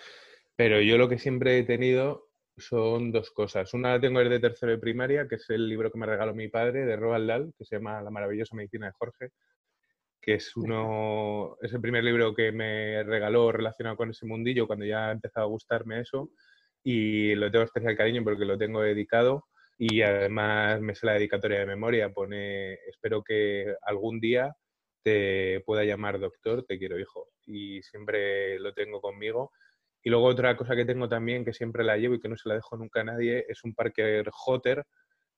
pero 0.55 0.81
yo 0.81 0.97
lo 0.97 1.07
que 1.07 1.19
siempre 1.19 1.59
he 1.59 1.63
tenido 1.63 2.29
son 2.57 3.11
dos 3.11 3.31
cosas. 3.31 3.73
Una 3.73 3.93
la 3.93 4.01
tengo 4.01 4.19
desde 4.19 4.39
tercero 4.39 4.71
de 4.71 4.77
primaria, 4.77 5.27
que 5.27 5.35
es 5.35 5.49
el 5.49 5.67
libro 5.67 5.91
que 5.91 5.99
me 5.99 6.05
regaló 6.05 6.33
mi 6.33 6.47
padre 6.47 6.85
de 6.85 6.95
Roald 6.95 7.27
Dahl, 7.27 7.53
que 7.57 7.65
se 7.65 7.75
llama 7.75 8.01
La 8.01 8.11
maravillosa 8.11 8.55
medicina 8.55 8.87
de 8.87 8.93
Jorge, 8.93 9.29
que 10.21 10.35
es 10.35 10.55
uno, 10.55 11.57
es 11.61 11.73
el 11.73 11.81
primer 11.81 12.03
libro 12.03 12.33
que 12.35 12.51
me 12.51 13.03
regaló 13.03 13.51
relacionado 13.51 13.97
con 13.97 14.11
ese 14.11 14.27
mundillo 14.27 14.67
cuando 14.67 14.85
ya 14.85 15.11
empezaba 15.11 15.45
a 15.45 15.49
gustarme 15.49 16.01
eso 16.01 16.29
y 16.83 17.33
lo 17.35 17.51
tengo 17.51 17.65
especial 17.65 17.97
cariño 17.97 18.23
porque 18.23 18.45
lo 18.45 18.57
tengo 18.57 18.81
dedicado 18.81 19.45
y 19.77 20.03
además 20.03 20.79
me 20.79 20.93
sé 20.93 21.07
la 21.07 21.13
dedicatoria 21.13 21.59
de 21.59 21.65
memoria, 21.65 22.13
pone, 22.13 22.73
espero 22.87 23.23
que 23.23 23.73
algún 23.81 24.19
día 24.19 24.55
te 25.03 25.61
pueda 25.61 25.83
llamar 25.83 26.19
doctor, 26.19 26.65
te 26.67 26.77
quiero 26.77 26.99
hijo 26.99 27.29
y 27.47 27.81
siempre 27.81 28.59
lo 28.59 28.73
tengo 28.75 29.01
conmigo. 29.01 29.51
Y 30.03 30.11
luego 30.11 30.27
otra 30.27 30.55
cosa 30.55 30.75
que 30.75 30.85
tengo 30.85 31.09
también, 31.09 31.43
que 31.43 31.53
siempre 31.53 31.83
la 31.83 31.97
llevo 31.97 32.13
y 32.15 32.19
que 32.19 32.29
no 32.29 32.37
se 32.37 32.49
la 32.49 32.55
dejo 32.55 32.77
nunca 32.77 33.01
a 33.01 33.05
nadie, 33.05 33.45
es 33.47 33.63
un 33.63 33.73
Parker 33.73 34.29
Hotter, 34.45 34.85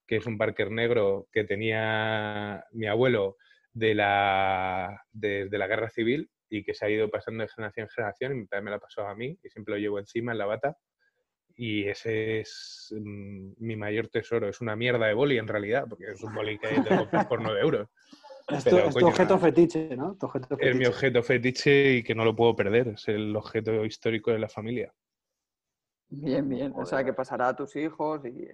que 0.06 0.18
es 0.18 0.26
un 0.26 0.38
Parker 0.38 0.72
negro 0.72 1.28
que 1.32 1.46
tenía 1.46 2.66
mi 2.72 2.88
abuelo 2.88 3.38
de 3.74 3.96
la, 3.96 5.02
de, 5.12 5.50
de 5.50 5.58
la 5.58 5.68
guerra 5.68 5.90
civil 5.90 6.30
y 6.50 6.64
que 6.64 6.74
se 6.74 6.86
ha 6.86 6.90
ido 6.90 7.10
pasando 7.10 7.44
de 7.44 7.50
generación 7.50 7.86
en 7.86 7.90
generación 7.90 8.32
y 8.40 8.48
también 8.48 8.66
me 8.66 8.72
la 8.72 8.78
ha 8.78 8.80
pasado 8.80 9.08
a 9.08 9.16
mí 9.16 9.38
y 9.44 9.50
siempre 9.50 9.74
lo 9.74 9.80
llevo 9.80 10.00
encima 10.00 10.32
en 10.32 10.38
la 10.38 10.46
bata 10.46 10.78
y 11.56 11.88
ese 11.88 12.40
es 12.40 12.94
mm, 12.98 13.54
mi 13.58 13.76
mayor 13.76 14.08
tesoro. 14.08 14.50
Es 14.50 14.62
una 14.62 14.76
mierda 14.76 15.06
de 15.08 15.14
boli 15.14 15.38
en 15.38 15.48
realidad, 15.48 15.86
porque 15.88 16.12
es 16.12 16.24
un 16.24 16.34
boli 16.34 16.58
que 16.58 16.68
te 16.68 16.98
compras 16.98 17.26
por 17.28 17.42
9 17.42 17.60
euros. 17.62 17.90
Es 18.46 18.62
tu, 18.66 18.72
Pero, 18.72 18.80
es 18.90 18.94
tu 18.94 18.94
coño, 19.00 19.08
objeto 19.08 19.40
fetiche, 19.40 19.96
¿no? 19.96 20.18
Tu 20.18 20.26
objeto 20.26 20.48
Es 20.60 20.76
mi 20.76 20.84
fetiche. 20.84 20.88
objeto 20.90 21.24
fetiche 21.24 21.92
y 21.94 22.04
que 22.04 22.14
no 22.14 22.26
lo 22.26 22.36
puedo 22.36 22.54
perder. 22.54 22.90
Es 22.90 23.08
el 23.08 23.34
objeto 23.38 23.86
histórico 23.86 24.32
de 24.32 24.40
la 24.40 24.50
familia. 24.50 24.94
Bien, 26.10 26.50
bien. 26.50 26.74
O 26.76 26.86
sea, 26.86 26.98
Joder. 26.98 27.06
que 27.06 27.14
pasará 27.14 27.48
a 27.48 27.56
tus 27.56 27.74
hijos 27.78 28.26
y 28.26 28.50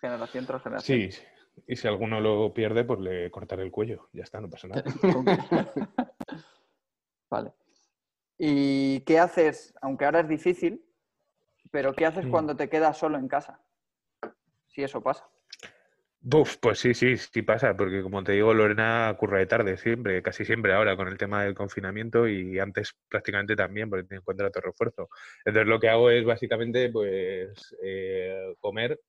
generación 0.00 0.46
tras 0.46 0.60
generación. 0.64 0.98
Sí, 0.98 1.12
sí. 1.12 1.22
Y 1.66 1.76
si 1.76 1.88
alguno 1.88 2.20
lo 2.20 2.52
pierde, 2.52 2.84
pues 2.84 3.00
le 3.00 3.30
cortaré 3.30 3.62
el 3.62 3.70
cuello. 3.70 4.08
Ya 4.12 4.22
está, 4.24 4.40
no 4.40 4.48
pasa 4.50 4.68
nada. 4.68 4.84
Vale. 7.30 7.52
¿Y 8.38 9.00
qué 9.00 9.18
haces, 9.18 9.74
aunque 9.82 10.04
ahora 10.04 10.20
es 10.20 10.28
difícil, 10.28 10.84
pero 11.70 11.92
qué 11.92 12.06
haces 12.06 12.26
Mm. 12.26 12.30
cuando 12.30 12.56
te 12.56 12.68
quedas 12.68 12.96
solo 12.98 13.18
en 13.18 13.28
casa? 13.28 13.60
Si 14.68 14.82
eso 14.82 15.02
pasa. 15.02 15.28
Buf, 16.22 16.58
pues 16.58 16.78
sí, 16.78 16.92
sí, 16.92 17.16
sí 17.16 17.40
pasa, 17.40 17.74
porque 17.74 18.02
como 18.02 18.22
te 18.22 18.32
digo, 18.32 18.52
Lorena 18.52 19.16
curra 19.18 19.38
de 19.38 19.46
tarde 19.46 19.78
siempre, 19.78 20.22
casi 20.22 20.44
siempre 20.44 20.74
ahora 20.74 20.94
con 20.94 21.08
el 21.08 21.16
tema 21.16 21.44
del 21.44 21.54
confinamiento 21.54 22.28
y 22.28 22.58
antes 22.58 22.94
prácticamente 23.08 23.56
también, 23.56 23.88
porque 23.88 24.04
tiene 24.06 24.22
contrato 24.22 24.60
de 24.60 24.66
refuerzo. 24.66 25.08
Entonces 25.46 25.66
lo 25.66 25.80
que 25.80 25.88
hago 25.88 26.10
es 26.10 26.22
básicamente 26.26 26.90
pues 26.90 27.74
eh, 27.82 28.54
comer, 28.60 29.00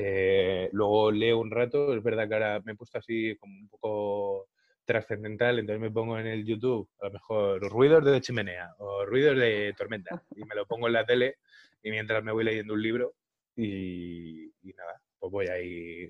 eh, 0.00 0.68
luego 0.72 1.10
leo 1.10 1.38
un 1.40 1.50
rato, 1.50 1.92
es 1.92 2.02
verdad 2.04 2.28
que 2.28 2.34
ahora 2.34 2.60
me 2.64 2.72
he 2.72 2.76
puesto 2.76 2.98
así 2.98 3.36
como 3.40 3.52
un 3.58 3.68
poco 3.68 4.48
trascendental, 4.84 5.58
entonces 5.58 5.80
me 5.80 5.90
pongo 5.90 6.16
en 6.18 6.28
el 6.28 6.44
YouTube 6.46 6.88
a 7.00 7.06
lo 7.06 7.12
mejor 7.14 7.60
ruidos 7.68 8.04
de 8.04 8.20
chimenea 8.20 8.70
o 8.78 9.04
ruidos 9.04 9.36
de 9.36 9.74
tormenta 9.76 10.22
y 10.36 10.44
me 10.44 10.54
lo 10.54 10.66
pongo 10.66 10.86
en 10.86 10.92
la 10.92 11.04
tele 11.04 11.36
y 11.82 11.90
mientras 11.90 12.22
me 12.22 12.30
voy 12.32 12.44
leyendo 12.44 12.74
un 12.74 12.82
libro 12.82 13.14
y, 13.56 14.46
y 14.62 14.72
nada, 14.76 15.02
pues 15.18 15.32
voy 15.32 15.46
ahí 15.48 16.08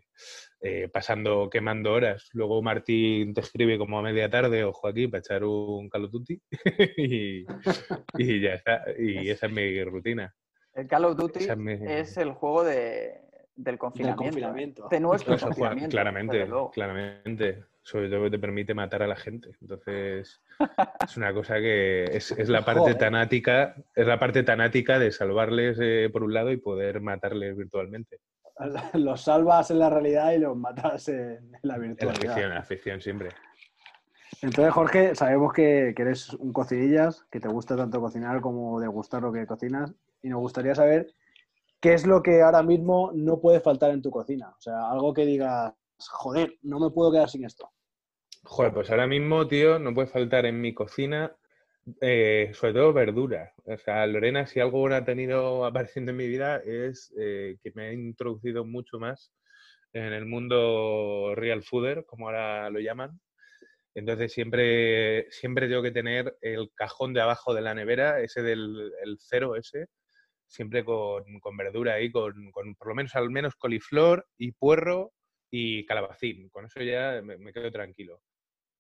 eh, 0.61 0.89
pasando, 0.93 1.49
quemando 1.51 1.93
horas. 1.95 2.29
Luego 2.35 2.61
Martín 2.63 3.33
te 3.33 3.41
escribe 3.41 3.79
como 3.79 3.99
a 3.99 4.03
media 4.03 4.29
tarde 4.29 4.65
o 4.65 4.73
Joaquín 4.75 5.11
para 5.11 5.21
echar 5.21 5.45
un 5.45 5.89
Duty 5.89 6.41
y, 6.99 7.47
y 8.19 8.41
ya 8.41 8.53
está. 8.55 8.85
Y 8.99 9.31
esa 9.31 9.47
es 9.47 9.53
mi 9.53 9.83
rutina. 9.83 10.35
El 10.75 10.87
Call 10.87 11.07
of 11.07 11.17
Duty 11.17 11.45
es 11.45 11.57
mi- 11.57 11.73
es 11.73 12.17
el 12.19 12.33
juego 12.33 12.65
de- 12.65 13.28
del 13.59 13.77
confinamiento. 13.79 14.23
¿eh? 14.23 14.27
confinamiento. 14.27 14.89
De 14.89 15.01
nuestro 15.01 15.35
Eso, 15.35 15.47
confinamiento. 15.47 15.91
claramente, 15.91 16.49
claramente. 16.73 17.65
Sobre 17.83 18.11
todo 18.11 18.31
te 18.31 18.39
permite 18.39 18.75
matar 18.75 19.03
a 19.03 19.07
la 19.07 19.17
gente. 19.17 19.51
Entonces, 19.63 20.43
es 21.05 21.17
una 21.17 21.33
cosa 21.33 21.55
que 21.57 22.05
es, 22.05 22.31
es 22.33 22.49
la 22.51 22.65
parte 22.65 22.81
Joder. 22.81 22.99
tanática, 22.99 23.75
es 23.95 24.07
la 24.07 24.19
parte 24.19 24.43
tanática 24.43 24.99
de 24.99 25.11
salvarles 25.11 25.79
eh, 25.81 26.11
por 26.13 26.23
un 26.23 26.35
lado 26.35 26.53
y 26.53 26.59
poder 26.59 27.01
matarles 27.01 27.57
virtualmente. 27.57 28.21
Los 28.95 29.23
salvas 29.23 29.71
en 29.71 29.79
la 29.79 29.89
realidad 29.89 30.33
y 30.33 30.39
los 30.39 30.57
matas 30.57 31.09
en, 31.09 31.17
en 31.17 31.51
la 31.63 31.75
En 31.77 31.81
la 31.81 31.87
virtualidad. 31.89 32.21
ficción, 32.21 32.49
en 32.51 32.55
la 32.55 32.63
ficción 32.63 33.01
siempre. 33.01 33.29
Entonces, 34.43 34.73
Jorge, 34.75 35.15
sabemos 35.15 35.53
que, 35.53 35.93
que 35.97 36.03
eres 36.03 36.33
un 36.35 36.53
cocinillas, 36.53 37.25
que 37.31 37.41
te 37.41 37.49
gusta 37.49 37.77
tanto 37.77 38.01
cocinar 38.01 38.41
como 38.41 38.79
degustar 38.81 39.23
lo 39.23 39.33
que 39.33 39.47
cocinas, 39.47 39.95
y 40.23 40.29
nos 40.29 40.41
gustaría 40.41 40.75
saber 40.75 41.09
qué 41.81 41.95
es 41.95 42.07
lo 42.07 42.23
que 42.23 42.43
ahora 42.43 42.63
mismo 42.63 43.13
no 43.15 43.41
puede 43.41 43.61
faltar 43.61 43.91
en 43.91 44.03
tu 44.03 44.11
cocina. 44.11 44.51
O 44.51 44.61
sea, 44.61 44.91
algo 44.91 45.15
que 45.15 45.25
digas, 45.25 45.73
joder, 46.11 46.55
no 46.63 46.81
me 46.81 46.91
puedo 46.91 47.13
quedar 47.13 47.29
sin 47.29 47.45
esto. 47.45 47.71
Joder, 48.45 48.73
pues 48.73 48.91
ahora 48.91 49.07
mismo, 49.07 49.47
tío, 49.47 49.79
no 49.79 49.95
puede 49.95 50.09
faltar 50.09 50.47
en 50.47 50.61
mi 50.61 50.73
cocina, 50.73 51.37
eh, 52.01 52.51
sobre 52.55 52.73
todo 52.73 52.93
verdura. 52.93 53.53
O 53.65 53.77
sea, 53.77 54.07
Lorena, 54.07 54.47
si 54.47 54.61
algo 54.61 54.87
ha 54.89 55.05
tenido 55.05 55.65
apareciendo 55.65 56.11
en 56.13 56.17
mi 56.17 56.29
vida 56.29 56.59
es 56.59 57.13
eh, 57.19 57.57
que 57.63 57.73
me 57.75 57.89
ha 57.89 57.93
introducido 57.93 58.65
mucho 58.65 58.99
más 58.99 59.33
en 59.93 60.13
el 60.13 60.27
mundo 60.27 61.35
real 61.35 61.63
fooder, 61.63 62.05
como 62.07 62.27
ahora 62.27 62.71
lo 62.71 62.81
llaman. 62.81 63.21
Entonces 63.95 64.33
siempre, 64.33 65.31
siempre 65.31 65.69
tengo 65.69 65.83
que 65.83 65.91
tener 65.91 66.37
el 66.41 66.71
cajón 66.75 67.15
de 67.15 67.21
abajo 67.21 67.55
de 67.55 67.63
la 67.63 67.75
nevera, 67.75 68.21
ese 68.21 68.43
del 68.43 68.93
el 69.03 69.17
cero 69.19 69.57
ese, 69.57 69.89
siempre 70.49 70.85
con, 70.85 71.39
con 71.41 71.57
verdura 71.57 71.95
ahí, 71.95 72.11
con, 72.11 72.51
con 72.51 72.75
por 72.75 72.89
lo 72.89 72.95
menos 72.95 73.15
al 73.15 73.31
menos 73.31 73.55
coliflor 73.55 74.27
y 74.37 74.53
puerro 74.53 75.13
y 75.51 75.85
calabacín. 75.87 76.49
Con 76.49 76.67
eso 76.67 76.83
ya 76.83 77.21
me, 77.23 77.53
quedo 77.53 77.71
tranquilo. 77.71 78.23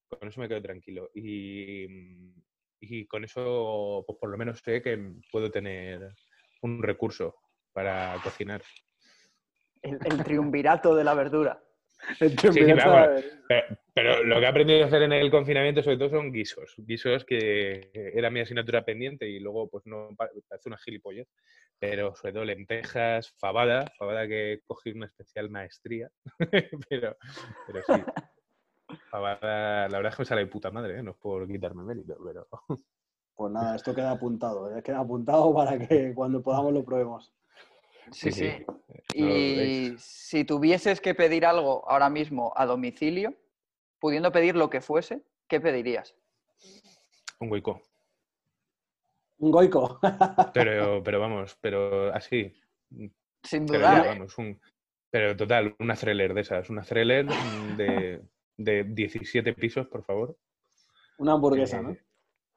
Con 0.08 0.28
eso 0.28 0.40
me 0.40 0.48
quedo 0.48 0.62
tranquilo. 0.62 1.10
Y, 1.14 1.86
y 2.80 3.06
con 3.06 3.24
eso, 3.24 4.04
pues 4.06 4.18
por 4.18 4.30
lo 4.30 4.38
menos 4.38 4.60
sé 4.64 4.82
que 4.82 5.12
puedo 5.30 5.50
tener 5.50 6.14
un 6.62 6.82
recurso 6.82 7.36
para 7.72 8.16
cocinar. 8.22 8.62
El 9.82 10.24
triunvirato 10.24 10.96
de 10.96 11.04
la 11.04 11.14
verdura. 11.14 11.62
Entre 12.20 12.52
Sí, 12.52 12.60
vamos. 12.72 13.24
Pero, 13.48 13.66
pero 13.94 14.24
lo 14.24 14.36
que 14.36 14.42
he 14.42 14.46
aprendido 14.46 14.84
a 14.84 14.86
hacer 14.86 15.02
en 15.02 15.12
el 15.12 15.30
confinamiento 15.30 15.82
sobre 15.82 15.96
todo 15.98 16.10
son 16.10 16.32
guisos. 16.32 16.74
Guisos 16.78 17.24
que 17.24 17.90
era 18.14 18.30
mi 18.30 18.40
asignatura 18.40 18.84
pendiente 18.84 19.28
y 19.28 19.40
luego 19.40 19.68
pues 19.68 19.86
no 19.86 20.10
pa- 20.16 20.30
parece 20.48 20.68
una 20.68 20.78
gilipollez. 20.78 21.28
Pero 21.78 22.14
sobre 22.14 22.32
todo 22.32 22.44
lentejas, 22.44 23.30
fabada, 23.38 23.92
fabada 23.98 24.26
que 24.26 24.60
cogí 24.66 24.90
una 24.90 25.06
especial 25.06 25.50
maestría. 25.50 26.10
pero, 26.88 27.16
pero 27.66 27.82
sí. 27.86 28.02
Fabada, 29.10 29.88
la 29.88 29.96
verdad 29.98 30.10
es 30.10 30.16
que 30.16 30.22
me 30.22 30.26
sale 30.26 30.40
de 30.42 30.46
puta 30.46 30.70
madre, 30.70 30.98
¿eh? 30.98 31.02
no 31.02 31.10
es 31.12 31.16
por 31.16 31.46
quitarme 31.46 31.82
mérito, 31.84 32.16
pero... 32.24 32.48
Pues 33.34 33.52
nada, 33.52 33.76
esto 33.76 33.94
queda 33.94 34.10
apuntado. 34.10 34.74
ya 34.74 34.82
Queda 34.82 34.98
apuntado 35.00 35.54
para 35.54 35.78
que 35.78 36.12
cuando 36.14 36.42
podamos 36.42 36.72
lo 36.72 36.84
probemos. 36.84 37.32
Sí, 38.12 38.32
Sí, 38.32 38.50
lo 39.14 39.26
Y 39.30 39.94
si 39.98 40.44
tuvieses 40.44 41.00
que 41.00 41.14
pedir 41.14 41.44
algo 41.46 41.88
ahora 41.88 42.10
mismo 42.10 42.52
a 42.56 42.66
domicilio, 42.66 43.34
pudiendo 43.98 44.30
pedir 44.32 44.56
lo 44.56 44.70
que 44.70 44.80
fuese, 44.80 45.22
¿qué 45.48 45.60
pedirías? 45.60 46.14
Un 47.40 47.48
goico. 47.48 47.82
Un 49.38 49.50
goico. 49.52 49.98
Pero, 50.52 51.02
pero 51.04 51.20
vamos, 51.20 51.56
pero 51.60 52.12
así. 52.12 52.52
Sin 53.42 53.66
Pero 53.66 53.78
dudar, 53.80 53.96
ya, 53.96 54.02
¿eh? 54.04 54.08
vamos, 54.08 54.38
un- 54.38 54.60
pero 55.10 55.36
total, 55.36 55.74
una 55.78 55.94
Threller 55.94 56.34
de 56.34 56.40
esas. 56.42 56.68
Una 56.70 56.82
Threller 56.82 57.24
mm, 57.24 57.76
de, 57.76 58.22
de 58.56 58.84
17 58.84 59.54
pisos, 59.54 59.86
por 59.88 60.04
favor. 60.04 60.36
Una 61.18 61.32
hamburguesa, 61.32 61.78
Eh, 61.78 61.82
¿no? 61.82 61.96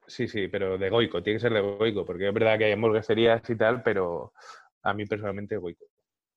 Sí, 0.06 0.26
sí, 0.26 0.48
pero 0.48 0.76
de 0.78 0.90
Goico, 0.90 1.22
tiene 1.22 1.36
que 1.38 1.42
ser 1.42 1.52
de 1.52 1.60
Goico, 1.60 2.04
porque 2.04 2.28
es 2.28 2.34
verdad 2.34 2.58
que 2.58 2.64
hay 2.66 2.72
hamburgueserías 2.72 3.48
y 3.48 3.56
tal, 3.56 3.82
pero 3.82 4.32
a 4.82 4.94
mí 4.94 5.06
personalmente 5.06 5.56
Goico, 5.56 5.86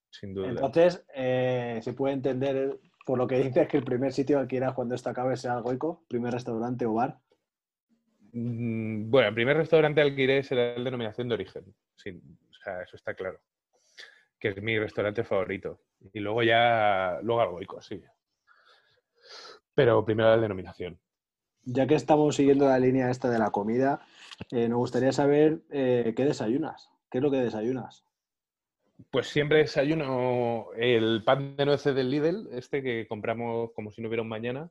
sin 0.09 0.33
duda. 0.33 0.49
Entonces, 0.49 1.05
eh, 1.13 1.79
se 1.83 1.93
puede 1.93 2.13
entender 2.13 2.79
por 3.05 3.17
lo 3.17 3.27
que 3.27 3.37
dices 3.37 3.67
que 3.67 3.77
el 3.77 3.83
primer 3.83 4.11
sitio 4.11 4.39
al 4.39 4.47
que 4.47 4.55
irás 4.57 4.73
cuando 4.73 4.95
esto 4.95 5.09
acabe 5.09 5.37
sea 5.37 5.55
el 5.55 5.61
goico, 5.61 6.03
primer 6.07 6.33
restaurante 6.33 6.85
o 6.85 6.93
bar. 6.93 7.19
Mm, 8.33 9.09
Bueno, 9.09 9.29
el 9.29 9.35
primer 9.35 9.57
restaurante 9.57 10.01
al 10.01 10.15
que 10.15 10.23
iré 10.23 10.43
será 10.43 10.73
el 10.73 10.83
denominación 10.83 11.29
de 11.29 11.35
origen. 11.35 11.75
Sí, 11.95 12.09
o 12.09 12.53
sea, 12.53 12.81
eso 12.81 12.95
está 12.95 13.13
claro. 13.13 13.39
Que 14.39 14.49
es 14.49 14.61
mi 14.61 14.77
restaurante 14.79 15.23
favorito. 15.23 15.81
Y 16.13 16.19
luego 16.19 16.41
ya, 16.43 17.19
luego 17.21 17.41
al 17.41 17.49
Goico, 17.49 17.81
sí. 17.81 18.01
Pero 19.75 20.03
primero 20.03 20.29
la 20.29 20.41
denominación. 20.41 20.99
Ya 21.63 21.87
que 21.87 21.95
estamos 21.95 22.35
siguiendo 22.35 22.67
la 22.67 22.79
línea 22.79 23.09
esta 23.09 23.29
de 23.29 23.39
la 23.39 23.51
comida, 23.51 24.01
eh, 24.51 24.67
nos 24.67 24.79
gustaría 24.79 25.11
saber 25.11 25.61
eh, 25.69 26.13
qué 26.15 26.25
desayunas. 26.25 26.89
¿Qué 27.09 27.19
es 27.19 27.23
lo 27.23 27.31
que 27.31 27.37
desayunas? 27.37 28.03
Pues 29.11 29.27
siempre 29.27 29.59
desayuno 29.59 30.67
el 30.77 31.23
pan 31.23 31.55
de 31.57 31.65
nueces 31.65 31.93
del 31.95 32.09
Lidl, 32.09 32.49
este 32.53 32.81
que 32.81 33.07
compramos 33.07 33.71
como 33.73 33.91
si 33.91 34.01
no 34.01 34.07
hubiera 34.07 34.23
un 34.23 34.29
mañana, 34.29 34.69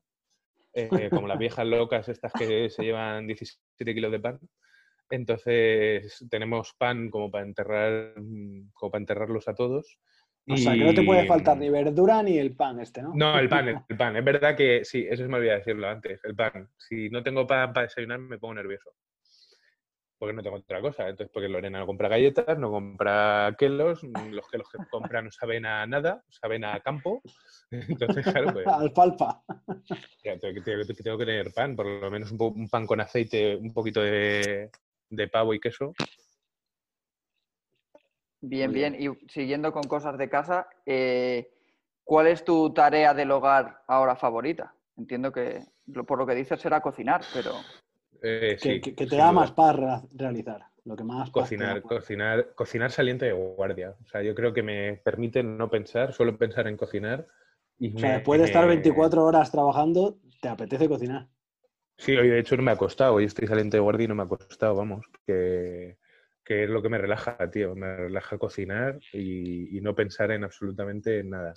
eh, 0.72 1.10
como 1.10 1.28
las 1.28 1.38
viejas 1.38 1.66
locas 1.66 2.08
estas 2.08 2.32
que 2.32 2.70
se 2.70 2.82
llevan 2.82 3.26
17 3.26 3.94
kilos 3.94 4.12
de 4.12 4.20
pan. 4.20 4.40
Entonces 5.10 6.24
tenemos 6.30 6.74
pan 6.78 7.10
como 7.10 7.30
para 7.30 7.44
enterrar, 7.44 8.14
mm, 8.16 8.70
como 8.72 8.90
para 8.90 9.02
enterrarlos 9.02 9.46
a 9.48 9.54
todos. 9.54 9.98
O 10.48 10.56
sea, 10.56 10.74
que 10.74 10.84
no 10.84 10.92
te 10.94 11.02
puede 11.02 11.26
faltar 11.26 11.56
ni 11.56 11.70
verdura 11.70 12.22
ni 12.22 12.38
el 12.38 12.54
pan 12.54 12.80
este, 12.80 13.02
¿no? 13.02 13.14
No, 13.14 13.38
el 13.38 13.48
pan, 13.48 13.68
el 13.88 13.96
pan. 13.96 14.16
Es 14.16 14.24
verdad 14.24 14.56
que 14.56 14.84
sí, 14.84 15.06
eso 15.08 15.22
se 15.22 15.28
me 15.28 15.38
olvidó 15.38 15.54
decirlo 15.54 15.88
antes, 15.88 16.20
el 16.24 16.34
pan. 16.34 16.68
Si 16.76 17.08
no 17.08 17.22
tengo 17.22 17.46
pan 17.46 17.72
para 17.72 17.86
desayunar 17.86 18.18
me 18.18 18.38
pongo 18.38 18.54
nervioso. 18.54 18.90
Porque 20.18 20.32
no 20.32 20.42
tengo 20.42 20.56
otra 20.56 20.80
cosa. 20.80 21.08
Entonces, 21.08 21.30
porque 21.32 21.48
Lorena 21.48 21.78
no 21.80 21.86
compra 21.86 22.08
galletas, 22.08 22.58
no 22.58 22.70
compra 22.70 23.54
quelos, 23.58 24.02
los 24.02 24.48
quelos 24.48 24.68
que 24.70 24.78
compra 24.90 25.22
no 25.22 25.30
saben 25.30 25.66
a 25.66 25.86
nada, 25.86 26.22
saben 26.28 26.64
a 26.64 26.80
campo. 26.80 27.22
Entonces, 27.70 28.24
claro, 28.26 28.52
pues 28.52 28.66
Alfalfa. 28.66 29.42
ya, 30.22 30.38
tengo, 30.38 30.62
que, 30.62 30.84
tengo 31.02 31.18
tener 31.18 31.52
pan, 31.52 31.74
por 31.76 31.86
lo 31.86 32.10
menos 32.10 32.30
un, 32.30 32.38
po- 32.38 32.48
un 32.48 32.68
pan 32.68 32.86
con 32.86 33.00
aceite, 33.00 33.56
un 33.56 33.72
poquito 33.72 34.00
de, 34.00 34.70
de 35.10 35.28
pavo 35.28 35.52
y 35.54 35.60
queso. 35.60 35.92
Bien, 38.40 38.72
bien. 38.72 38.94
Y 38.98 39.08
siguiendo 39.28 39.72
con 39.72 39.88
cosas 39.88 40.18
de 40.18 40.28
casa, 40.28 40.68
eh, 40.84 41.50
¿cuál 42.04 42.26
es 42.26 42.44
tu 42.44 42.72
tarea 42.74 43.14
del 43.14 43.30
hogar 43.30 43.82
ahora 43.88 44.16
favorita? 44.16 44.74
Entiendo 44.96 45.32
que 45.32 45.64
por 46.06 46.18
lo 46.18 46.26
que 46.26 46.34
dices 46.34 46.60
será 46.60 46.80
cocinar, 46.80 47.30
pero 47.32 47.64
Eh, 48.26 48.56
Que, 48.56 48.58
sí, 48.58 48.80
que- 48.80 48.94
que 48.94 49.06
te 49.06 49.16
da 49.16 49.24
duda. 49.30 49.32
más 49.32 49.52
paz 49.52 49.76
re- 49.76 50.08
realizar. 50.14 50.62
Lo 50.84 50.96
que 50.96 51.04
más 51.04 51.30
Cocinar, 51.30 51.80
cocinar, 51.82 52.54
cocinar 52.54 52.90
saliente 52.90 53.24
de 53.26 53.32
guardia. 53.32 53.94
O 54.02 54.06
sea, 54.08 54.22
yo 54.22 54.34
creo 54.34 54.52
que 54.52 54.62
me 54.62 55.00
permite 55.02 55.42
no 55.42 55.70
pensar, 55.70 56.12
solo 56.12 56.36
pensar 56.36 56.66
en 56.66 56.76
cocinar. 56.76 57.26
Y 57.78 57.94
o 57.96 57.98
sea, 57.98 58.12
después 58.14 58.40
de 58.40 58.46
estar 58.46 58.66
24 58.66 59.24
horas 59.24 59.50
trabajando, 59.50 60.18
te 60.42 60.48
apetece 60.48 60.88
cocinar. 60.88 61.28
Sí, 61.96 62.16
hoy 62.16 62.28
de 62.28 62.38
hecho 62.38 62.56
no 62.56 62.62
me 62.62 62.70
ha 62.72 62.76
costado. 62.76 63.14
Hoy 63.14 63.24
estoy 63.24 63.46
saliente 63.46 63.76
de 63.76 63.80
guardia 63.82 64.04
y 64.04 64.08
no 64.08 64.14
me 64.14 64.24
ha 64.24 64.28
costado, 64.28 64.74
vamos. 64.74 65.06
Que, 65.26 65.96
es 66.46 66.68
lo 66.68 66.82
que 66.82 66.88
me 66.90 66.98
relaja, 66.98 67.38
tío. 67.50 67.74
Me 67.74 67.96
relaja 67.96 68.36
cocinar 68.36 68.98
y, 69.12 69.76
y 69.78 69.80
no 69.80 69.94
pensar 69.94 70.30
en 70.32 70.44
absolutamente 70.44 71.22
nada. 71.24 71.54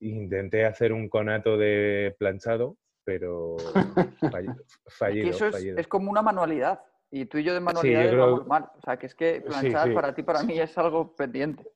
Intenté 0.00 0.64
hacer 0.64 0.92
un 0.92 1.08
conato 1.08 1.56
de 1.56 2.14
planchado, 2.18 2.76
pero 3.08 3.56
fallido. 4.86 5.30
eso 5.30 5.46
es, 5.46 5.88
como 5.88 6.10
una 6.10 6.20
manualidad. 6.20 6.78
Y 7.10 7.24
tú 7.24 7.38
y 7.38 7.42
yo 7.42 7.54
de 7.54 7.60
manualidad 7.60 8.14
vamos 8.14 8.46
mal. 8.46 8.70
O 8.76 8.82
sea, 8.82 8.98
que 8.98 9.06
es 9.06 9.14
que 9.14 9.40
planchar 9.40 9.94
para 9.94 10.14
ti, 10.14 10.22
para 10.22 10.42
mí, 10.42 10.60
es 10.60 10.76
algo 10.76 11.16
pendiente. 11.16 11.66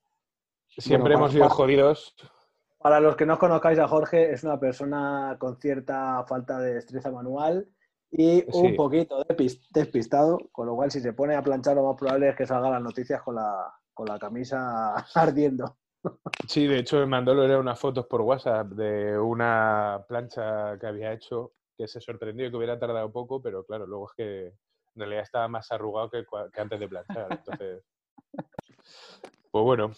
Siempre 0.68 1.14
hemos 1.14 1.32
sido 1.32 1.48
jodidos. 1.48 2.14
Para 2.76 3.00
los 3.00 3.16
que 3.16 3.24
no 3.24 3.38
conozcáis 3.38 3.78
a 3.78 3.88
Jorge, 3.88 4.30
es 4.30 4.44
una 4.44 4.60
persona 4.60 5.38
con 5.38 5.56
cierta 5.56 6.22
falta 6.28 6.58
de 6.58 6.74
destreza 6.74 7.10
manual 7.10 7.66
y 8.10 8.44
un 8.52 8.76
poquito 8.76 9.24
despistado, 9.70 10.38
con 10.52 10.66
lo 10.66 10.74
cual 10.74 10.90
si 10.90 11.00
se 11.00 11.14
pone 11.14 11.34
a 11.34 11.42
planchar 11.42 11.76
lo 11.76 11.86
más 11.86 11.96
probable 11.96 12.28
es 12.28 12.36
que 12.36 12.46
salga 12.46 12.68
las 12.68 12.82
noticias 12.82 13.22
con 13.22 13.36
la, 13.36 13.72
con 13.94 14.06
la 14.06 14.18
camisa 14.18 14.96
ardiendo. 15.14 15.78
Sí, 16.48 16.66
de 16.66 16.80
hecho 16.80 16.98
me 16.98 17.06
mandó 17.06 17.40
era 17.42 17.58
unas 17.58 17.78
fotos 17.78 18.06
por 18.06 18.22
WhatsApp 18.22 18.68
de 18.68 19.18
una 19.18 20.04
plancha 20.08 20.78
que 20.78 20.86
había 20.86 21.12
hecho 21.12 21.52
que 21.76 21.88
se 21.88 22.00
sorprendió 22.00 22.50
que 22.50 22.56
hubiera 22.56 22.78
tardado 22.78 23.10
poco, 23.12 23.40
pero 23.40 23.64
claro, 23.64 23.86
luego 23.86 24.10
es 24.10 24.16
que 24.16 24.46
en 24.46 25.00
realidad 25.00 25.22
estaba 25.22 25.48
más 25.48 25.70
arrugado 25.72 26.10
que, 26.10 26.24
antes 26.60 26.80
de 26.80 26.88
planchar. 26.88 27.28
Entonces, 27.30 27.84
pues 29.50 29.64
bueno, 29.64 29.92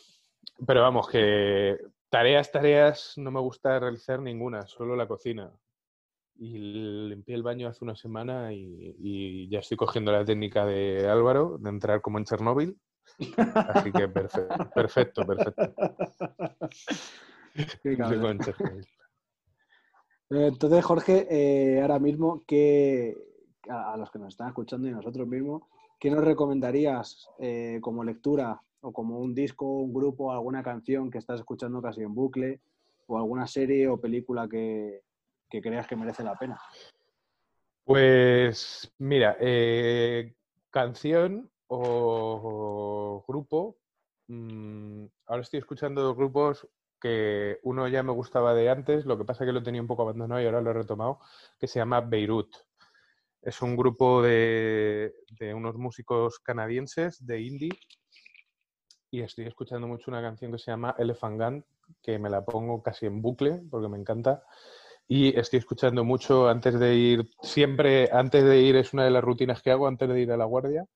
pero 0.67 0.83
vamos, 0.83 1.09
que 1.09 1.79
tareas, 2.09 2.53
tareas 2.53 3.15
no 3.17 3.31
me 3.31 3.41
gusta 3.41 3.81
realizar 3.81 4.21
ninguna, 4.21 4.67
solo 4.67 4.95
la 4.97 5.09
cocina. 5.09 5.51
Y 6.37 6.59
limpié 7.09 7.35
el 7.37 7.45
baño 7.45 7.69
hace 7.69 7.85
una 7.85 7.95
semana 7.95 8.53
y, 8.53 8.97
y 8.99 9.49
ya 9.49 9.61
estoy 9.61 9.77
cogiendo 9.77 10.11
la 10.11 10.25
técnica 10.25 10.67
de 10.67 11.09
Álvaro 11.09 11.59
de 11.59 11.71
entrar 11.71 12.01
como 12.01 12.19
en 12.19 12.25
Chernóbil 12.25 12.77
Así 13.69 13.93
que 13.93 14.09
perfecto, 14.09 14.71
perfecto, 14.75 15.27
perfecto. 15.27 15.65
Entonces, 20.31 20.85
Jorge, 20.85 21.27
eh, 21.31 21.81
ahora 21.81 21.99
mismo, 21.99 22.43
¿qué, 22.47 23.17
a, 23.69 23.97
los 23.97 24.11
que 24.11 24.19
nos 24.19 24.29
están 24.29 24.49
escuchando 24.49 24.89
y 24.89 24.91
a 24.91 24.97
nosotros 24.97 25.29
mismos, 25.29 25.63
¿qué 26.01 26.11
nos 26.11 26.25
recomendarías 26.25 27.29
eh, 27.39 27.79
como 27.81 28.03
lectura 28.05 28.61
o 28.81 28.93
como 28.93 29.19
un 29.19 29.35
disco, 29.35 29.67
un 29.67 29.95
grupo, 29.95 30.33
alguna 30.33 30.63
canción 30.63 31.11
que 31.11 31.19
estás 31.19 31.41
escuchando 31.41 31.81
casi 31.81 32.03
en 32.03 32.15
bucle 32.15 32.61
o 33.07 33.17
alguna 33.17 33.47
serie 33.47 33.89
o 33.89 34.01
película 34.01 34.49
que, 34.49 35.03
creas 35.49 35.87
que 35.87 35.97
merece 35.97 36.25
la 36.25 36.35
pena? 36.35 36.59
Pues 37.85 38.93
mira, 38.99 39.37
eh, 39.41 40.35
canción 40.71 41.51
o 41.83 43.25
grupo, 43.27 43.77
mm, 44.29 45.05
ahora 45.27 45.43
estoy 45.43 45.61
escuchando 45.61 46.15
grupos 46.15 46.69
que 47.05 47.59
uno 47.65 47.87
ya 47.87 48.03
me 48.03 48.13
gustaba 48.13 48.55
de 48.55 48.71
antes, 48.71 49.05
lo 49.05 49.19
que 49.19 49.27
pasa 49.27 49.45
que 49.45 49.53
lo 49.53 49.63
tenía 49.63 49.83
un 49.83 49.87
poco 49.87 50.03
abandonado 50.03 50.41
y 50.41 50.47
ahora 50.47 50.63
lo 50.63 50.71
he 50.71 50.73
retomado, 50.73 51.21
que 51.59 51.67
se 51.67 51.79
llama 51.79 52.01
Beirut. 52.01 52.57
Es 53.43 53.61
un 53.61 53.77
grupo 53.77 54.23
de, 54.23 55.13
unos 55.55 55.77
músicos 55.77 56.39
canadienses 56.39 57.25
de 57.27 57.43
indie 57.43 57.79
y 59.11 59.21
estoy 59.21 59.45
escuchando 59.45 59.87
mucho 59.87 60.11
una 60.11 60.23
canción 60.23 60.51
que 60.51 60.59
se 60.59 60.71
llama 60.71 60.95
Elephant 60.99 61.39
Gun, 61.39 61.65
que 62.03 62.19
me 62.19 62.31
la 62.31 62.43
pongo 62.43 62.83
casi 62.83 63.05
en 63.05 63.21
bucle 63.21 63.63
porque 63.71 63.89
me 63.89 63.99
encanta. 63.99 64.43
Y 65.07 65.39
estoy 65.39 65.59
escuchando 65.59 66.05
mucho 66.05 66.49
antes 66.49 66.81
de 66.81 66.95
ir, 66.95 67.29
siempre 67.43 68.09
antes 68.11 68.45
de 68.45 68.63
ir 68.63 68.77
es 68.77 68.95
una 68.95 69.05
de 69.05 69.11
las 69.11 69.23
rutinas 69.23 69.61
que 69.61 69.71
hago 69.71 69.87
antes 69.87 70.09
de 70.09 70.23
ir 70.23 70.33
a 70.33 70.39
la 70.39 70.47
guardia 70.47 70.87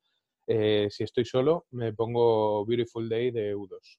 eh, 0.51 0.89
si 0.91 1.05
estoy 1.05 1.27
solo, 1.27 1.67
me 1.73 1.93
pongo 1.93 2.65
Beautiful 2.65 3.07
Day 3.07 3.31
de 3.31 3.55
U2. 3.55 3.99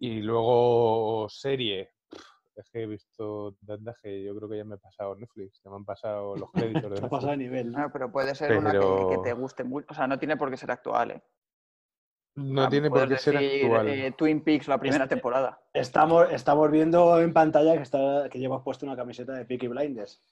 Y 0.00 0.22
luego 0.22 1.28
serie. 1.28 1.90
Es 2.54 2.70
que 2.70 2.84
he 2.84 2.86
visto 2.86 3.54
tantas 3.66 3.98
que 4.02 4.24
yo 4.24 4.34
creo 4.34 4.48
que 4.48 4.56
ya 4.56 4.64
me 4.64 4.76
he 4.76 4.78
pasado 4.78 5.14
Netflix, 5.14 5.60
ya 5.62 5.70
me 5.70 5.76
han 5.76 5.84
pasado 5.84 6.34
los 6.36 6.50
créditos 6.50 6.84
de 6.84 6.88
Netflix. 6.88 7.10
pasado 7.10 7.32
a 7.32 7.36
nivel. 7.36 7.70
¿no? 7.70 7.92
pero 7.92 8.10
puede 8.10 8.34
ser 8.34 8.56
una 8.56 8.72
que, 8.72 9.18
te 9.22 9.34
guste 9.34 9.62
mucho. 9.62 9.86
O 9.90 9.94
sea, 9.94 10.06
no 10.06 10.18
tiene 10.18 10.38
por 10.38 10.50
qué 10.50 10.56
ser 10.56 10.70
actual, 10.70 11.10
¿eh? 11.10 11.22
No 12.36 12.68
tiene 12.70 12.88
por 12.88 13.06
qué 13.06 13.18
ser 13.18 13.36
actual. 13.36 13.88
Eh, 13.88 14.12
Twin 14.16 14.42
Peaks, 14.42 14.68
la 14.68 14.78
primera 14.78 15.06
temporada. 15.06 15.60
Estamos, 15.74 16.32
estamos 16.32 16.70
viendo 16.70 17.20
en 17.20 17.34
pantalla 17.34 17.76
que, 17.76 17.82
está, 17.82 18.28
que 18.30 18.38
llevas 18.38 18.62
puesto 18.62 18.86
una 18.86 18.96
camiseta 18.96 19.34
de 19.34 19.44
Peaky 19.44 19.68
Blinders. 19.68 20.22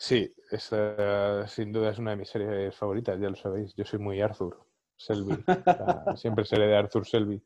Sí, 0.00 0.34
esa 0.50 1.46
sin 1.46 1.72
duda 1.72 1.90
es 1.90 1.98
una 1.98 2.12
de 2.12 2.16
mis 2.16 2.30
series 2.30 2.74
favoritas, 2.74 3.20
ya 3.20 3.28
lo 3.28 3.36
sabéis. 3.36 3.74
Yo 3.76 3.84
soy 3.84 3.98
muy 3.98 4.18
Arthur 4.18 4.58
Selby. 4.96 5.36
siempre 6.16 6.46
seré 6.46 6.68
de 6.68 6.76
Arthur 6.76 7.06
Selby. 7.06 7.42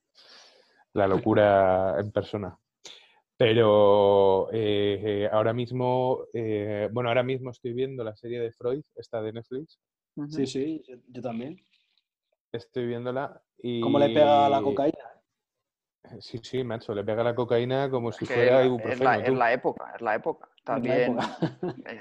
La 0.93 1.09
locura 1.09 1.99
en 1.99 2.12
persona. 2.12 2.57
Pero 3.37 4.51
eh, 4.53 5.29
ahora 5.33 5.53
mismo, 5.53 6.27
eh, 6.33 6.88
bueno, 6.93 7.09
ahora 7.09 7.25
mismo 7.25 7.51
estoy 7.51 7.73
viendo 7.73 8.05
la 8.05 8.14
serie 8.14 8.38
de 8.38 8.53
Freud, 8.53 8.85
esta 8.95 9.21
de 9.21 9.33
Netflix. 9.33 9.81
Sí, 10.29 10.47
sí, 10.47 10.85
yo, 11.09 11.23
también. 11.23 11.61
Estoy 12.53 12.87
viéndola 12.87 13.43
y... 13.59 13.81
¿Cómo 13.81 13.99
le 13.99 14.11
pega 14.11 14.49
la 14.49 14.62
cocaína? 14.62 15.13
Sí, 16.21 16.38
sí, 16.43 16.62
macho, 16.62 16.95
le 16.95 17.03
pega 17.03 17.25
la 17.25 17.35
cocaína 17.35 17.90
como 17.90 18.12
si 18.12 18.27
fuera 18.27 18.64
ibuprofeno. 18.64 19.12
Es 19.12 19.33
la, 19.33 19.53
época, 19.53 19.93
es 19.95 20.03
la 20.03 20.14
época. 20.14 20.49
También 20.62 21.17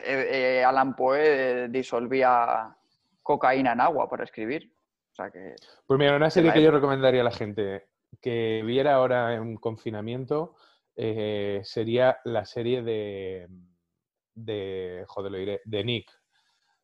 eh, 0.06 0.60
eh, 0.60 0.64
Alan 0.64 0.96
Poe 0.96 1.70
disolvía 1.70 2.76
cocaína 3.22 3.74
en 3.74 3.82
agua 3.82 4.10
para 4.10 4.24
escribir. 4.24 4.72
O 5.12 5.16
sea 5.16 5.32
que, 5.32 5.56
pues 5.86 6.00
mira, 6.00 6.16
una 6.16 6.30
serie 6.30 6.52
que 6.52 6.62
yo 6.62 6.72
recomendaría 6.72 7.22
a 7.22 7.26
la 7.26 7.32
gente 7.32 7.88
que 8.22 8.62
viera 8.66 8.96
ahora 8.96 9.36
en 9.36 9.58
confinamiento 9.58 10.56
eh, 10.96 11.62
sería 11.64 12.18
la 12.26 12.46
serie 12.46 12.84
de, 12.84 13.48
de, 14.34 15.06
joder, 15.08 15.32
lo 15.32 15.38
diré, 15.38 15.62
de 15.66 15.84
Nick, 15.84 16.12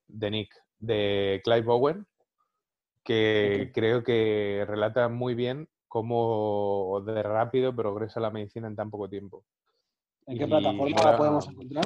de 0.08 0.32
Nick, 0.32 0.56
de 0.80 1.42
Clive 1.44 1.62
Bowen, 1.62 2.08
que 3.04 3.72
creo 3.74 4.04
que 4.04 4.64
relata 4.68 5.10
muy 5.10 5.34
bien 5.34 5.68
cómo 5.90 7.02
de 7.06 7.22
rápido 7.22 7.76
progresa 7.76 8.22
la 8.22 8.30
medicina 8.30 8.68
en 8.68 8.76
tan 8.76 8.90
poco 8.90 9.10
tiempo. 9.10 9.44
¿En 10.28 10.38
qué 10.38 10.48
plataforma 10.48 11.04
la 11.04 11.18
podemos 11.18 11.48
encontrar? 11.50 11.86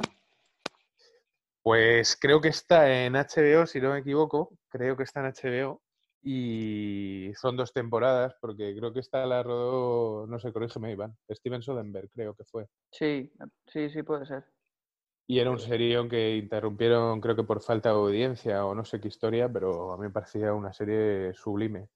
Pues 1.62 2.16
creo 2.20 2.42
que 2.42 2.48
está 2.48 3.04
en 3.04 3.14
HBO, 3.14 3.66
si 3.66 3.80
no 3.80 3.92
me 3.92 4.00
equivoco. 4.00 4.50
Creo 4.68 4.96
que 4.96 5.04
está 5.04 5.20
en 5.20 5.32
HBO. 5.32 5.80
Y 6.22 7.32
son 7.34 7.56
dos 7.56 7.72
temporadas, 7.72 8.34
porque 8.40 8.74
creo 8.76 8.92
que 8.92 9.00
esta 9.00 9.26
la 9.26 9.42
rodó, 9.42 10.26
no 10.26 10.38
sé, 10.38 10.52
corrígeme, 10.52 10.92
Iván. 10.92 11.16
Steven 11.30 11.62
Soderbergh, 11.62 12.10
creo 12.10 12.34
que 12.34 12.44
fue. 12.44 12.66
Sí, 12.90 13.32
sí, 13.66 13.90
sí, 13.90 14.02
puede 14.02 14.26
ser. 14.26 14.44
Y 15.26 15.38
era 15.38 15.50
un 15.50 15.58
serión 15.58 16.08
que 16.08 16.36
interrumpieron, 16.36 17.20
creo 17.20 17.36
que 17.36 17.44
por 17.44 17.62
falta 17.62 17.90
de 17.90 17.94
audiencia 17.94 18.66
o 18.66 18.74
no 18.74 18.84
sé 18.84 19.00
qué 19.00 19.08
historia, 19.08 19.50
pero 19.50 19.92
a 19.92 19.96
mí 19.96 20.02
me 20.02 20.10
parecía 20.10 20.52
una 20.52 20.72
serie 20.72 21.32
sublime 21.32 21.88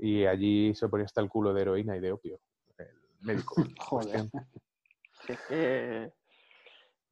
y 0.00 0.24
allí 0.26 0.74
se 0.74 0.88
ponía 0.88 1.06
hasta 1.06 1.20
el 1.20 1.28
culo 1.28 1.52
de 1.52 1.62
heroína 1.62 1.96
y 1.96 2.00
de 2.00 2.12
opio, 2.12 2.40
el 2.78 2.88
médico. 3.20 3.54
Joder. 3.78 4.30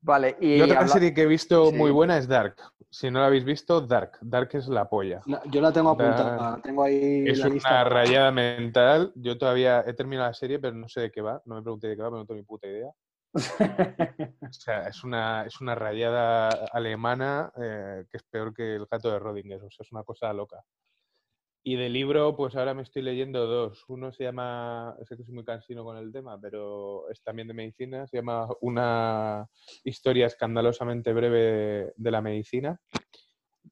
Vale, 0.01 0.37
y, 0.41 0.61
otra 0.61 0.87
serie 0.87 1.13
que 1.13 1.23
he 1.23 1.27
visto 1.27 1.73
muy 1.73 1.91
buena 1.91 2.19
es 2.19 2.29
Dark. 2.29 2.57
Si 2.89 3.11
no 3.11 3.21
la 3.21 3.27
habéis 3.27 3.45
visto, 3.45 3.81
Dark. 3.81 4.17
Dark 4.21 4.51
es 4.53 4.69
la 4.69 4.89
polla. 4.89 5.21
yo 5.47 5.61
la 5.61 5.73
tengo 5.73 5.91
apuntada, 5.91 6.61
tengo 6.63 6.85
ahí. 6.85 7.25
Es 7.27 7.45
una 7.45 7.85
rayada 7.85 8.31
mental. 8.31 9.13
Yo 9.17 9.37
todavía 9.37 9.85
he 9.87 9.93
terminado 9.95 10.29
la 10.29 10.35
serie, 10.35 10.59
pero 10.61 10.75
no 10.75 10.89
sé 10.89 11.01
de 11.01 11.11
qué 11.11 11.21
va. 11.21 11.43
No 11.45 11.57
me 11.57 11.63
pregunté 11.63 11.89
de 11.89 11.97
qué 11.97 12.03
va, 12.03 12.09
pero 12.09 12.21
no 12.21 12.27
tengo 12.27 12.39
ni 12.39 12.45
puta 12.45 12.69
idea. 12.69 12.91
o 14.49 14.53
sea, 14.53 14.89
es 14.89 15.05
una, 15.05 15.45
es 15.45 15.61
una 15.61 15.75
rayada 15.75 16.49
alemana 16.73 17.53
eh, 17.61 18.07
que 18.11 18.17
es 18.17 18.23
peor 18.23 18.55
que 18.55 18.77
el 18.77 18.87
gato 18.87 19.11
de 19.11 19.19
Rodinger. 19.19 19.63
O 19.65 19.71
sea, 19.71 19.85
es 19.85 19.93
una 19.93 20.05
cosa 20.05 20.33
loca. 20.33 20.63
Y 21.65 21.77
de 21.77 21.89
libro, 21.89 22.37
pues 22.37 22.57
ahora 22.57 22.73
me 22.73 22.83
estoy 22.83 23.03
leyendo 23.03 23.47
dos. 23.47 23.85
Uno 23.89 24.13
se 24.13 24.25
llama, 24.25 24.97
sé 25.05 25.17
que 25.17 25.25
soy 25.25 25.35
muy 25.35 25.45
cansino 25.45 25.85
con 25.85 25.97
el 25.97 26.13
tema, 26.13 26.41
pero 26.41 27.11
es 27.11 27.23
también 27.23 27.49
de 27.49 27.55
medicina. 27.55 28.07
Se 28.07 28.19
llama 28.19 28.49
Una 28.61 29.47
historia 29.85 30.27
escandalosamente 30.27 31.13
breve 31.13 31.93
de 31.95 32.11
la 32.11 32.23
medicina, 32.23 32.81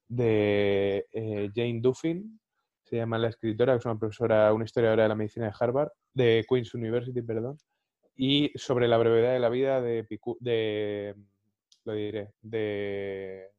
de 0.08 1.06
eh, 1.12 1.50
Jane 1.54 1.80
Duffin. 1.80 2.40
Se 2.82 2.96
llama 2.96 3.18
la 3.18 3.28
escritora, 3.28 3.72
que 3.72 3.78
es 3.78 3.86
una 3.86 3.98
profesora, 3.98 4.52
una 4.52 4.64
historiadora 4.64 5.04
de 5.04 5.08
la 5.08 5.14
medicina 5.14 5.46
de 5.46 5.54
Harvard, 5.58 5.90
de 6.12 6.44
Queen's 6.48 6.74
University, 6.74 7.22
perdón. 7.22 7.56
Y 8.14 8.52
sobre 8.56 8.88
la 8.88 8.98
brevedad 8.98 9.32
de 9.32 9.40
la 9.40 9.48
vida 9.48 9.80
de, 9.80 10.06
de 10.40 11.14
lo 11.84 11.92
diré, 11.92 12.32
de 12.42 13.52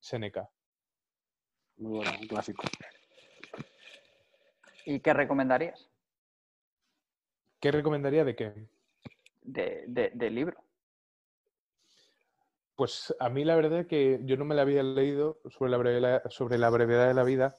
Seneca. 0.00 0.48
Muy 1.76 1.98
bueno, 1.98 2.10
un 2.20 2.26
clásico. 2.26 2.62
¿Y 4.86 5.00
qué 5.00 5.12
recomendarías 5.12 5.90
¿Qué 7.60 7.72
recomendaría 7.72 8.24
de 8.24 8.36
qué? 8.36 8.68
de, 9.42 9.84
de- 9.88 10.10
del 10.14 10.34
libro? 10.34 10.62
Pues 12.76 13.14
a 13.18 13.28
mí 13.28 13.44
la 13.44 13.56
verdad 13.56 13.86
que 13.86 14.20
yo 14.22 14.36
no 14.36 14.44
me 14.44 14.54
la 14.54 14.62
había 14.62 14.82
leído 14.84 15.40
sobre 15.48 15.70
la 15.72 15.78
brevedad, 15.78 16.22
sobre 16.30 16.58
la 16.58 16.70
brevedad 16.70 17.08
de 17.08 17.14
la 17.14 17.24
vida, 17.24 17.56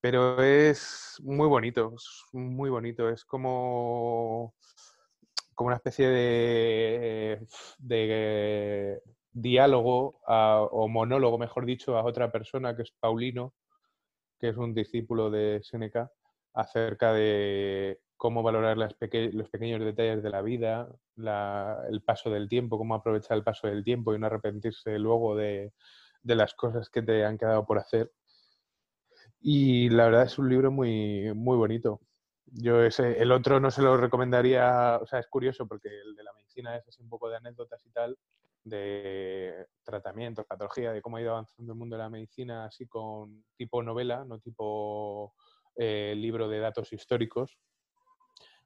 pero 0.00 0.42
es 0.42 1.20
muy 1.22 1.46
bonito, 1.46 1.92
es 1.94 2.24
muy 2.32 2.70
bonito. 2.70 3.08
Es 3.10 3.24
como, 3.24 4.54
como 5.54 5.68
una 5.68 5.76
especie 5.76 6.08
de, 6.08 7.46
de 7.78 9.02
diálogo 9.30 10.20
a- 10.26 10.62
o 10.62 10.88
monólogo, 10.88 11.38
mejor 11.38 11.64
dicho, 11.66 11.96
a 11.96 12.04
otra 12.04 12.32
persona 12.32 12.74
que 12.74 12.82
es 12.82 12.90
Paulino, 12.98 13.54
que 14.40 14.48
es 14.48 14.56
un 14.56 14.74
discípulo 14.74 15.30
de 15.30 15.60
Seneca, 15.62 16.10
acerca 16.56 17.12
de 17.12 18.00
cómo 18.16 18.42
valorar 18.42 18.78
los 18.78 18.94
pequeños 18.94 19.84
detalles 19.84 20.22
de 20.22 20.30
la 20.30 20.40
vida, 20.40 20.88
el 21.16 22.02
paso 22.02 22.30
del 22.30 22.48
tiempo, 22.48 22.78
cómo 22.78 22.94
aprovechar 22.94 23.36
el 23.36 23.44
paso 23.44 23.68
del 23.68 23.84
tiempo 23.84 24.14
y 24.14 24.18
no 24.18 24.26
arrepentirse 24.26 24.98
luego 24.98 25.36
de, 25.36 25.74
de 26.22 26.34
las 26.34 26.54
cosas 26.54 26.88
que 26.88 27.02
te 27.02 27.26
han 27.26 27.36
quedado 27.36 27.66
por 27.66 27.78
hacer. 27.78 28.10
Y 29.40 29.90
la 29.90 30.06
verdad 30.06 30.24
es 30.24 30.38
un 30.38 30.48
libro 30.48 30.72
muy, 30.72 31.32
muy 31.34 31.58
bonito. 31.58 32.00
Yo 32.46 32.82
ese, 32.82 33.20
el 33.20 33.32
otro 33.32 33.60
no 33.60 33.70
se 33.70 33.82
lo 33.82 33.96
recomendaría, 33.98 34.98
o 35.02 35.06
sea, 35.06 35.18
es 35.18 35.26
curioso 35.26 35.68
porque 35.68 35.88
el 35.88 36.16
de 36.16 36.24
la 36.24 36.32
medicina 36.32 36.74
es 36.74 36.88
así 36.88 37.02
un 37.02 37.10
poco 37.10 37.28
de 37.28 37.36
anécdotas 37.36 37.84
y 37.84 37.90
tal, 37.90 38.16
de 38.64 39.66
tratamientos, 39.84 40.46
patología, 40.46 40.92
de 40.92 41.02
cómo 41.02 41.18
ha 41.18 41.20
ido 41.20 41.32
avanzando 41.32 41.72
el 41.72 41.78
mundo 41.78 41.96
de 41.96 42.02
la 42.02 42.08
medicina, 42.08 42.64
así 42.64 42.86
con 42.86 43.44
tipo 43.56 43.82
novela, 43.82 44.24
no 44.24 44.38
tipo 44.38 45.34
eh, 45.76 46.14
libro 46.16 46.48
de 46.48 46.58
datos 46.58 46.92
históricos, 46.92 47.58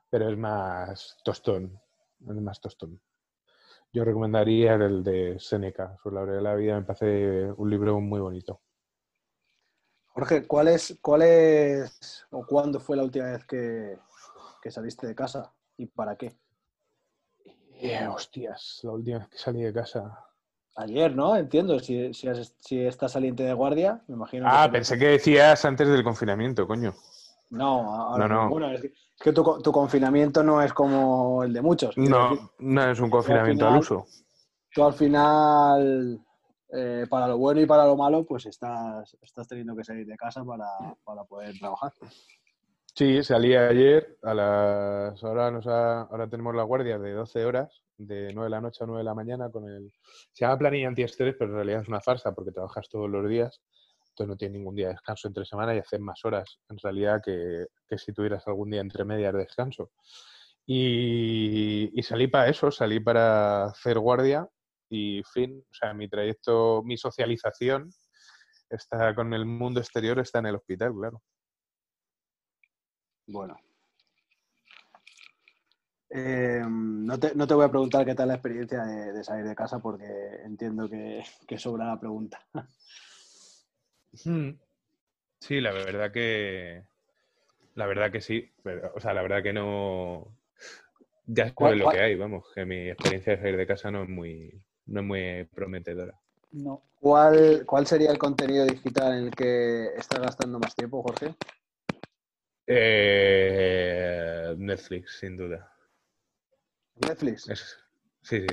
pero 0.08 0.28
es 0.28 0.36
más 0.36 1.16
tostón, 1.24 1.80
es 2.20 2.36
más 2.36 2.60
tostón. 2.60 3.00
Yo 3.92 4.04
recomendaría 4.04 4.74
el 4.74 5.02
de 5.02 5.38
Seneca, 5.40 5.96
sobre 6.02 6.16
la 6.16 6.22
brevedad 6.22 6.38
de 6.38 6.44
la 6.44 6.54
vida, 6.54 6.80
me 6.80 6.86
parece 6.86 7.52
un 7.56 7.70
libro 7.70 8.00
muy 8.00 8.20
bonito. 8.20 8.60
Jorge, 10.06 10.46
¿cuál 10.46 10.68
es, 10.68 10.98
cuál 11.00 11.22
es 11.22 12.26
o 12.30 12.44
cuándo 12.44 12.80
fue 12.80 12.96
la 12.96 13.04
última 13.04 13.26
vez 13.26 13.44
que, 13.46 13.98
que 14.62 14.70
saliste 14.70 15.06
de 15.06 15.14
casa 15.14 15.52
y 15.76 15.86
para 15.86 16.16
qué? 16.16 16.36
Eh, 17.74 18.06
hostias, 18.06 18.80
la 18.82 18.92
última 18.92 19.18
vez 19.18 19.28
que 19.28 19.38
salí 19.38 19.62
de 19.62 19.72
casa. 19.72 20.29
Ayer, 20.80 21.14
¿no? 21.14 21.36
Entiendo. 21.36 21.78
Si, 21.78 22.12
si, 22.14 22.28
has- 22.28 22.54
si 22.60 22.80
estás 22.80 23.12
saliente 23.12 23.42
de 23.42 23.52
guardia, 23.52 24.00
me 24.08 24.14
imagino. 24.14 24.46
Ah, 24.48 24.68
pensé 24.70 24.98
que 24.98 25.06
decías 25.08 25.64
antes 25.64 25.88
del 25.88 26.02
confinamiento, 26.04 26.66
coño. 26.66 26.94
No, 27.50 27.92
ahora 27.94 28.28
No, 28.28 28.42
no. 28.44 28.48
Bueno, 28.48 28.70
es 28.70 28.80
que, 28.80 28.86
es 28.88 29.22
que 29.22 29.32
tu, 29.32 29.42
tu 29.62 29.72
confinamiento 29.72 30.42
no 30.42 30.62
es 30.62 30.72
como 30.72 31.42
el 31.44 31.52
de 31.52 31.60
muchos. 31.62 31.94
Decir, 31.96 32.10
No, 32.10 32.50
no 32.58 32.90
es 32.90 33.00
un 33.00 33.10
confinamiento 33.10 33.66
al 33.66 33.70
final- 33.72 33.80
uso. 33.80 34.06
Tú 34.72 34.84
al 34.84 34.92
final, 34.94 36.20
eh, 36.72 37.06
para 37.10 37.26
lo 37.26 37.36
bueno 37.38 37.60
y 37.60 37.66
para 37.66 37.84
lo 37.84 37.96
malo, 37.96 38.24
pues 38.24 38.46
estás, 38.46 39.16
estás 39.20 39.48
teniendo 39.48 39.74
que 39.74 39.82
salir 39.82 40.06
de 40.06 40.16
casa 40.16 40.44
para, 40.44 40.66
para 41.04 41.24
poder 41.24 41.58
trabajar. 41.58 41.92
Sí, 42.94 43.22
salí 43.24 43.54
ayer 43.56 44.16
a 44.22 44.34
las. 44.34 45.24
Ahora, 45.24 45.50
nos 45.50 45.66
ha- 45.66 46.02
ahora 46.02 46.28
tenemos 46.28 46.54
la 46.54 46.62
guardia 46.62 46.98
de 46.98 47.12
12 47.12 47.44
horas, 47.44 47.82
de 48.00 48.32
9 48.32 48.46
de 48.46 48.50
la 48.50 48.60
noche 48.60 48.82
a 48.82 48.86
9 48.86 49.00
de 49.00 49.04
la 49.04 49.14
mañana, 49.14 49.50
con 49.50 49.68
el. 49.68 49.92
Se 50.32 50.44
llama 50.44 50.58
planilla 50.58 50.88
antiestrés, 50.88 51.34
pero 51.38 51.50
en 51.50 51.56
realidad 51.56 51.82
es 51.82 51.88
una 51.88 52.00
farsa 52.00 52.32
porque 52.32 52.52
trabajas 52.52 52.88
todos 52.88 53.10
los 53.10 53.28
días. 53.28 53.60
Entonces 54.10 54.28
no 54.28 54.36
tienes 54.36 54.58
ningún 54.58 54.74
día 54.74 54.88
de 54.88 54.94
descanso 54.94 55.28
entre 55.28 55.44
semana 55.44 55.74
y 55.74 55.78
haces 55.78 56.00
más 56.00 56.24
horas 56.24 56.58
en 56.68 56.78
realidad 56.78 57.22
que, 57.24 57.66
que 57.86 57.98
si 57.98 58.12
tuvieras 58.12 58.46
algún 58.48 58.70
día 58.70 58.80
entre 58.80 59.04
medias 59.04 59.32
de 59.32 59.40
descanso. 59.40 59.92
Y, 60.66 61.90
y 61.94 62.02
salí 62.02 62.26
para 62.26 62.48
eso, 62.48 62.70
salí 62.70 63.00
para 63.00 63.66
hacer 63.66 63.98
guardia 63.98 64.48
y 64.88 65.22
fin, 65.32 65.64
o 65.70 65.74
sea, 65.74 65.94
mi 65.94 66.08
trayecto, 66.08 66.82
mi 66.84 66.96
socialización 66.96 67.90
está 68.68 69.14
con 69.14 69.32
el 69.34 69.46
mundo 69.46 69.80
exterior, 69.80 70.18
está 70.18 70.40
en 70.40 70.46
el 70.46 70.56
hospital, 70.56 70.92
claro. 70.94 71.22
Bueno. 73.26 73.56
Eh, 76.12 76.62
no, 76.68 77.18
te, 77.20 77.34
no 77.36 77.46
te 77.46 77.54
voy 77.54 77.64
a 77.64 77.70
preguntar 77.70 78.04
qué 78.04 78.14
tal 78.14 78.28
la 78.28 78.34
experiencia 78.34 78.84
de, 78.84 79.12
de 79.12 79.24
salir 79.24 79.44
de 79.46 79.54
casa 79.54 79.78
porque 79.78 80.04
entiendo 80.44 80.88
que, 80.88 81.22
que 81.46 81.58
sobra 81.58 81.86
la 81.86 82.00
pregunta. 82.00 82.40
Mm. 84.24 84.50
Sí, 85.40 85.60
la 85.60 85.72
verdad 85.72 86.12
que. 86.12 86.84
La 87.74 87.86
verdad 87.86 88.10
que 88.12 88.20
sí. 88.20 88.50
pero, 88.62 88.92
o 88.94 89.00
sea, 89.00 89.14
la 89.14 89.22
verdad 89.22 89.42
que 89.42 89.52
no. 89.52 90.36
Ya 91.26 91.54
¿Cuál- 91.54 91.70
sabes 91.70 91.78
lo 91.78 91.84
cuál- 91.86 91.96
que 91.96 92.02
hay, 92.02 92.16
vamos, 92.16 92.44
que 92.54 92.64
mi 92.64 92.88
experiencia 92.90 93.34
de 93.36 93.42
salir 93.42 93.56
de 93.56 93.66
casa 93.66 93.90
no 93.90 94.02
es 94.04 94.08
muy, 94.08 94.62
no 94.86 95.00
es 95.00 95.06
muy 95.06 95.44
prometedora. 95.54 96.18
No. 96.52 96.82
¿Cuál, 97.00 97.64
¿Cuál 97.66 97.86
sería 97.86 98.10
el 98.10 98.18
contenido 98.18 98.66
digital 98.66 99.18
en 99.18 99.24
el 99.28 99.34
que 99.34 99.86
estás 99.96 100.20
gastando 100.20 100.58
más 100.58 100.74
tiempo, 100.74 101.02
Jorge? 101.02 101.34
Eh, 102.66 104.54
Netflix, 104.58 105.18
sin 105.20 105.36
duda. 105.36 105.70
Netflix. 107.06 107.48
Es- 107.48 107.76
sí, 108.22 108.40
sí. 108.40 108.46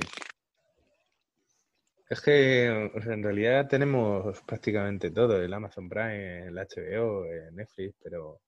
Es 2.10 2.20
que 2.22 2.64
en 2.66 3.22
realidad 3.22 3.68
tenemos 3.68 4.40
prácticamente 4.42 5.10
todo, 5.10 5.36
el 5.42 5.52
Amazon 5.52 5.88
Prime, 5.90 6.46
el 6.46 6.56
HBO, 6.56 7.26
eh, 7.26 7.50
Netflix, 7.52 7.96
pero, 8.02 8.40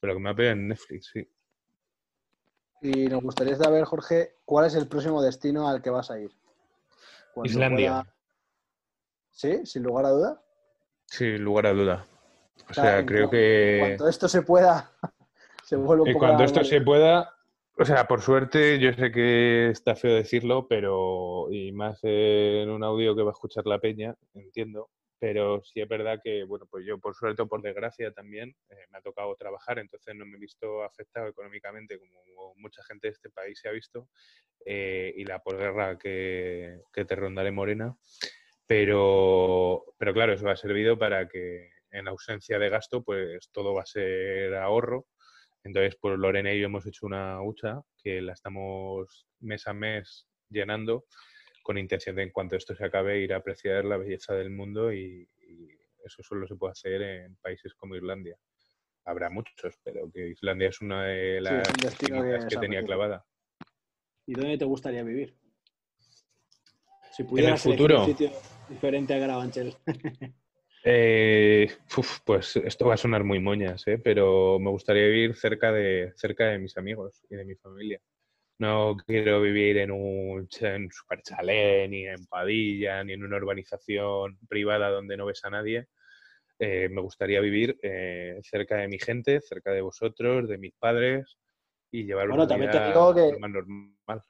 pero 0.00 0.12
lo 0.14 0.18
que 0.18 0.22
me 0.24 0.30
ha 0.30 0.34
pegado 0.34 0.54
en 0.56 0.68
Netflix, 0.68 1.10
sí. 1.12 1.28
Y 2.82 3.06
nos 3.06 3.22
gustaría 3.22 3.54
saber, 3.56 3.84
Jorge, 3.84 4.34
¿cuál 4.44 4.66
es 4.66 4.74
el 4.74 4.88
próximo 4.88 5.22
destino 5.22 5.68
al 5.68 5.80
que 5.80 5.90
vas 5.90 6.10
a 6.10 6.18
ir? 6.18 6.32
Cuando 7.32 7.50
Islandia. 7.50 7.90
pueda- 8.02 8.14
¿Sí? 9.30 9.64
Sin 9.64 9.82
lugar 9.84 10.06
a 10.06 10.10
duda. 10.10 10.42
Sin 11.06 11.42
lugar 11.42 11.66
a 11.66 11.72
duda. 11.72 12.06
O 12.68 12.74
sea, 12.74 13.04
creo 13.06 13.30
que... 13.30 13.78
Cuando 13.80 14.08
esto 14.08 14.28
se 14.28 14.42
pueda, 14.42 14.90
se 15.64 15.76
vuelve 15.76 16.02
un 16.02 16.08
Y 16.08 16.12
poco 16.14 16.26
cuando 16.26 16.44
esto 16.44 16.64
se 16.64 16.80
pueda, 16.80 17.33
o 17.76 17.84
sea, 17.84 18.06
por 18.06 18.22
suerte, 18.22 18.78
yo 18.78 18.92
sé 18.92 19.10
que 19.10 19.70
está 19.70 19.96
feo 19.96 20.14
decirlo, 20.14 20.66
pero, 20.68 21.48
y 21.50 21.72
más 21.72 21.98
en 22.02 22.70
un 22.70 22.84
audio 22.84 23.16
que 23.16 23.22
va 23.22 23.30
a 23.30 23.32
escuchar 23.32 23.66
la 23.66 23.80
peña, 23.80 24.14
entiendo, 24.34 24.90
pero 25.18 25.62
sí 25.62 25.80
es 25.80 25.88
verdad 25.88 26.20
que, 26.22 26.44
bueno, 26.44 26.66
pues 26.70 26.84
yo 26.86 26.98
por 26.98 27.14
suerte 27.14 27.44
por 27.46 27.62
desgracia 27.62 28.12
también 28.12 28.54
eh, 28.70 28.86
me 28.90 28.98
ha 28.98 29.02
tocado 29.02 29.34
trabajar, 29.36 29.78
entonces 29.78 30.14
no 30.14 30.26
me 30.26 30.36
he 30.36 30.40
visto 30.40 30.82
afectado 30.84 31.28
económicamente 31.28 31.98
como 31.98 32.54
mucha 32.56 32.82
gente 32.84 33.08
de 33.08 33.12
este 33.12 33.30
país 33.30 33.58
se 33.60 33.68
ha 33.68 33.72
visto, 33.72 34.08
eh, 34.64 35.12
y 35.16 35.24
la 35.24 35.42
posguerra 35.42 35.98
que, 35.98 36.80
que 36.92 37.04
te 37.04 37.16
rondaré 37.16 37.50
morena, 37.50 37.96
pero, 38.66 39.84
pero 39.98 40.14
claro, 40.14 40.32
eso 40.32 40.48
ha 40.48 40.56
servido 40.56 40.98
para 40.98 41.28
que 41.28 41.70
en 41.90 42.08
ausencia 42.08 42.58
de 42.58 42.70
gasto, 42.70 43.02
pues 43.02 43.50
todo 43.52 43.72
va 43.72 43.82
a 43.82 43.86
ser 43.86 44.54
ahorro. 44.56 45.06
Entonces, 45.64 45.96
pues 46.00 46.18
Lorena 46.18 46.52
y 46.52 46.60
yo 46.60 46.66
hemos 46.66 46.86
hecho 46.86 47.06
una 47.06 47.42
hucha 47.42 47.80
que 48.02 48.20
la 48.20 48.34
estamos 48.34 49.26
mes 49.40 49.66
a 49.66 49.72
mes 49.72 50.28
llenando 50.50 51.06
con 51.62 51.78
intención 51.78 52.16
de 52.16 52.22
en 52.24 52.30
cuanto 52.30 52.56
esto 52.56 52.74
se 52.74 52.84
acabe 52.84 53.20
ir 53.20 53.32
a 53.32 53.38
apreciar 53.38 53.86
la 53.86 53.96
belleza 53.96 54.34
del 54.34 54.50
mundo 54.50 54.92
y, 54.92 55.26
y 55.48 55.68
eso 56.04 56.22
solo 56.22 56.46
se 56.46 56.56
puede 56.56 56.72
hacer 56.72 57.00
en 57.00 57.36
países 57.36 57.74
como 57.74 57.96
Irlandia. 57.96 58.36
Habrá 59.06 59.30
muchos, 59.30 59.78
pero 59.82 60.10
que 60.10 60.28
Islandia 60.28 60.68
es 60.68 60.80
una 60.82 61.04
de 61.06 61.38
Sí, 61.38 61.44
las 61.44 61.72
destino 61.76 62.22
que 62.22 62.56
tenía 62.56 62.84
clavada. 62.84 63.24
¿Y 64.26 64.34
dónde 64.34 64.58
te 64.58 64.64
gustaría 64.64 65.02
vivir? 65.02 65.34
Si 67.10 67.24
pudieras 67.24 67.64
elegir 67.64 67.86
futuro? 67.86 68.00
un 68.00 68.06
sitio 68.06 68.30
diferente 68.68 69.14
a 69.14 69.20
Carabanchel. 69.20 69.74
Eh, 70.86 71.66
uf, 71.96 72.18
pues 72.24 72.56
esto 72.56 72.86
va 72.86 72.94
a 72.94 72.96
sonar 72.98 73.24
muy 73.24 73.40
moñas, 73.40 73.86
¿eh? 73.86 73.98
pero 73.98 74.58
me 74.58 74.68
gustaría 74.70 75.04
vivir 75.06 75.34
cerca 75.34 75.72
de, 75.72 76.12
cerca 76.16 76.48
de 76.48 76.58
mis 76.58 76.76
amigos 76.76 77.22
y 77.30 77.36
de 77.36 77.44
mi 77.46 77.54
familia. 77.54 78.00
No 78.58 78.96
quiero 79.06 79.40
vivir 79.40 79.78
en 79.78 79.90
un, 79.90 80.48
en 80.60 80.90
super 80.90 81.22
chalet, 81.22 81.88
ni 81.90 82.06
en 82.06 82.26
Padilla, 82.26 83.02
ni 83.04 83.14
en 83.14 83.24
una 83.24 83.36
urbanización 83.38 84.38
privada 84.48 84.90
donde 84.90 85.16
no 85.16 85.26
ves 85.26 85.44
a 85.44 85.50
nadie. 85.50 85.86
Eh, 86.58 86.88
me 86.90 87.00
gustaría 87.00 87.40
vivir 87.40 87.78
eh, 87.82 88.38
cerca 88.42 88.76
de 88.76 88.88
mi 88.88 88.98
gente, 88.98 89.40
cerca 89.40 89.72
de 89.72 89.80
vosotros, 89.80 90.48
de 90.48 90.58
mis 90.58 90.74
padres 90.74 91.38
y 91.90 92.04
llevar 92.04 92.28
Bueno, 92.28 92.44
una 92.44 92.48
también 92.48 92.70
te 92.70 92.78
vida 92.78 92.88
digo 92.88 93.14
que- 93.14 93.38
más 93.40 93.50
normal. 93.50 94.22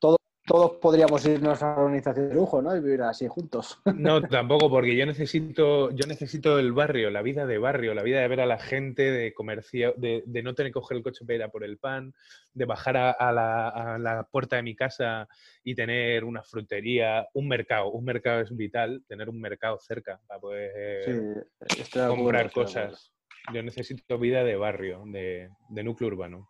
Todos 0.47 0.73
podríamos 0.73 1.25
irnos 1.25 1.63
a 1.63 1.73
una 1.73 1.83
organización 1.85 2.29
de 2.29 2.35
lujo, 2.35 2.61
¿no? 2.61 2.77
Y 2.77 2.81
vivir 2.81 3.01
así 3.01 3.27
juntos. 3.27 3.81
No, 3.87 4.21
tampoco, 4.29 4.69
porque 4.69 4.95
yo 4.95 5.07
necesito, 5.07 5.91
yo 5.93 6.07
necesito 6.07 6.59
el 6.59 6.73
barrio, 6.73 7.11
la 7.11 7.23
vida 7.23 7.47
de 7.47 7.57
barrio, 7.57 7.95
la 7.95 8.03
vida 8.03 8.21
de 8.21 8.29
ver 8.29 8.43
a 8.43 8.47
la 8.47 8.59
gente, 8.59 9.11
de 9.11 9.33
comercio, 9.33 9.95
de, 9.97 10.23
de 10.27 10.43
no 10.43 10.55
tener 10.55 10.71
que 10.71 10.81
coger 10.81 10.99
el 10.99 11.03
coche 11.03 11.25
para 11.25 11.37
ir 11.37 11.43
a 11.45 11.49
por 11.49 11.65
el 11.65 11.79
pan, 11.79 12.13
de 12.53 12.65
bajar 12.67 12.97
a, 12.99 13.11
a 13.13 13.33
la, 13.33 13.69
a 13.69 13.99
la 13.99 14.25
puerta 14.25 14.57
de 14.57 14.63
mi 14.63 14.77
casa 14.77 15.29
y 15.63 15.75
tener 15.75 16.25
una 16.25 16.43
frutería, 16.43 17.27
un 17.33 17.49
mercado. 17.49 17.91
Un 17.93 18.05
mercado 18.05 18.41
es 18.43 18.55
vital, 18.55 19.03
tener 19.09 19.31
un 19.31 19.41
mercado 19.41 19.79
cerca 19.79 20.21
para 20.27 20.41
poder 20.41 21.47
Sí, 21.67 21.87
comprar 22.07 22.51
cosas. 22.53 23.13
Yo 23.53 23.63
necesito 23.63 24.19
vida 24.19 24.45
de 24.45 24.57
barrio, 24.57 25.05
de, 25.07 25.49
de 25.71 25.85
núcleo 25.85 26.09
urbano. 26.09 26.49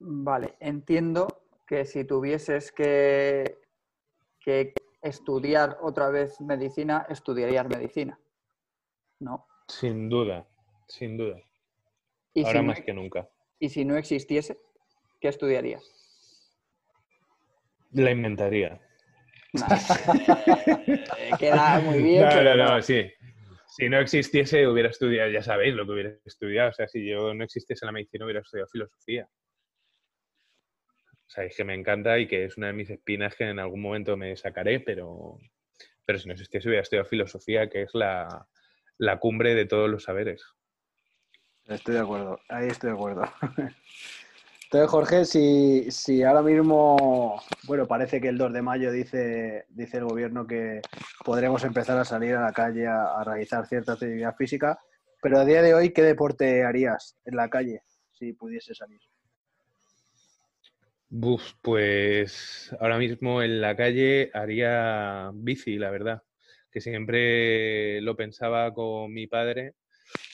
Vale, 0.00 0.56
entiendo 0.58 1.28
que 1.72 1.86
si 1.86 2.04
tuvieses 2.04 2.70
que, 2.70 3.56
que 4.38 4.74
estudiar 5.00 5.78
otra 5.80 6.10
vez 6.10 6.38
medicina, 6.42 7.06
estudiarías 7.08 7.66
medicina. 7.66 8.20
¿No? 9.20 9.46
Sin 9.68 10.10
duda, 10.10 10.46
sin 10.86 11.16
duda. 11.16 11.40
Y 12.34 12.44
Ahora 12.44 12.58
si 12.58 12.58
no- 12.58 12.72
más 12.72 12.80
que 12.82 12.92
nunca. 12.92 13.26
y 13.58 13.70
si 13.70 13.86
no 13.86 13.96
existiese, 13.96 14.58
¿qué 15.18 15.28
estudiarías? 15.28 15.82
La 17.92 18.10
inventaría. 18.10 18.78
Eh, 21.18 21.30
queda 21.38 21.80
muy 21.80 22.02
bien. 22.02 22.22
no, 22.24 22.28
pero 22.34 22.54
no, 22.56 22.74
no, 22.76 22.82
sí. 22.82 23.10
Si 23.66 23.88
no 23.88 23.98
existiese, 23.98 24.66
hubiera 24.68 24.90
estudiado, 24.90 25.30
ya 25.30 25.42
sabéis 25.42 25.74
lo 25.74 25.86
que 25.86 25.92
hubiera 25.92 26.10
estudiado. 26.26 26.68
O 26.68 26.72
sea, 26.74 26.86
si 26.86 27.06
yo 27.08 27.32
no 27.32 27.44
existiese 27.44 27.86
la 27.86 27.92
medicina, 27.92 28.24
hubiera 28.26 28.40
estudiado 28.40 28.68
filosofía. 28.68 29.26
Es 31.36 31.56
que 31.56 31.64
me 31.64 31.74
encanta 31.74 32.18
y 32.18 32.28
que 32.28 32.44
es 32.44 32.56
una 32.56 32.68
de 32.68 32.72
mis 32.74 32.90
espinas 32.90 33.34
que 33.34 33.44
en 33.44 33.58
algún 33.58 33.80
momento 33.80 34.16
me 34.16 34.36
sacaré, 34.36 34.80
pero, 34.80 35.38
pero 36.04 36.18
si 36.18 36.28
no 36.28 36.34
existiese, 36.34 36.68
hubiera 36.68 36.82
estudiado 36.82 37.08
filosofía, 37.08 37.68
que 37.68 37.82
es 37.82 37.94
la, 37.94 38.46
la 38.98 39.18
cumbre 39.18 39.54
de 39.54 39.66
todos 39.66 39.88
los 39.88 40.04
saberes. 40.04 40.44
Estoy 41.66 41.94
de 41.94 42.00
acuerdo, 42.00 42.38
ahí 42.48 42.68
estoy 42.68 42.90
de 42.90 42.96
acuerdo. 42.96 43.22
Entonces, 44.64 44.90
Jorge, 44.90 45.24
si, 45.26 45.90
si 45.90 46.22
ahora 46.22 46.42
mismo, 46.42 47.42
bueno, 47.64 47.86
parece 47.86 48.20
que 48.20 48.28
el 48.28 48.38
2 48.38 48.54
de 48.54 48.62
mayo 48.62 48.90
dice, 48.90 49.66
dice 49.68 49.98
el 49.98 50.04
gobierno 50.04 50.46
que 50.46 50.80
podremos 51.24 51.62
empezar 51.64 51.98
a 51.98 52.06
salir 52.06 52.34
a 52.34 52.42
la 52.42 52.52
calle 52.52 52.86
a, 52.86 53.20
a 53.20 53.24
realizar 53.24 53.66
cierta 53.66 53.92
actividad 53.92 54.34
física, 54.34 54.78
pero 55.20 55.38
a 55.38 55.44
día 55.44 55.60
de 55.60 55.74
hoy, 55.74 55.92
¿qué 55.92 56.02
deporte 56.02 56.64
harías 56.64 57.16
en 57.26 57.36
la 57.36 57.50
calle 57.50 57.82
si 58.12 58.32
pudiese 58.32 58.74
salir? 58.74 59.00
Buf, 61.14 61.42
pues 61.60 62.74
ahora 62.80 62.96
mismo 62.96 63.42
en 63.42 63.60
la 63.60 63.76
calle 63.76 64.30
haría 64.32 65.30
bici, 65.34 65.76
la 65.76 65.90
verdad. 65.90 66.22
Que 66.70 66.80
siempre 66.80 68.00
lo 68.00 68.16
pensaba 68.16 68.72
con 68.72 69.12
mi 69.12 69.26
padre, 69.26 69.74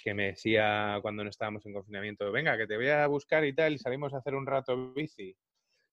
que 0.04 0.14
me 0.14 0.26
decía 0.26 1.00
cuando 1.02 1.24
no 1.24 1.30
estábamos 1.30 1.66
en 1.66 1.72
confinamiento, 1.72 2.30
venga, 2.30 2.56
que 2.56 2.68
te 2.68 2.76
voy 2.76 2.86
a 2.90 3.04
buscar 3.08 3.44
y 3.44 3.52
tal, 3.56 3.72
y 3.72 3.78
salimos 3.78 4.14
a 4.14 4.18
hacer 4.18 4.36
un 4.36 4.46
rato 4.46 4.92
bici. 4.94 5.36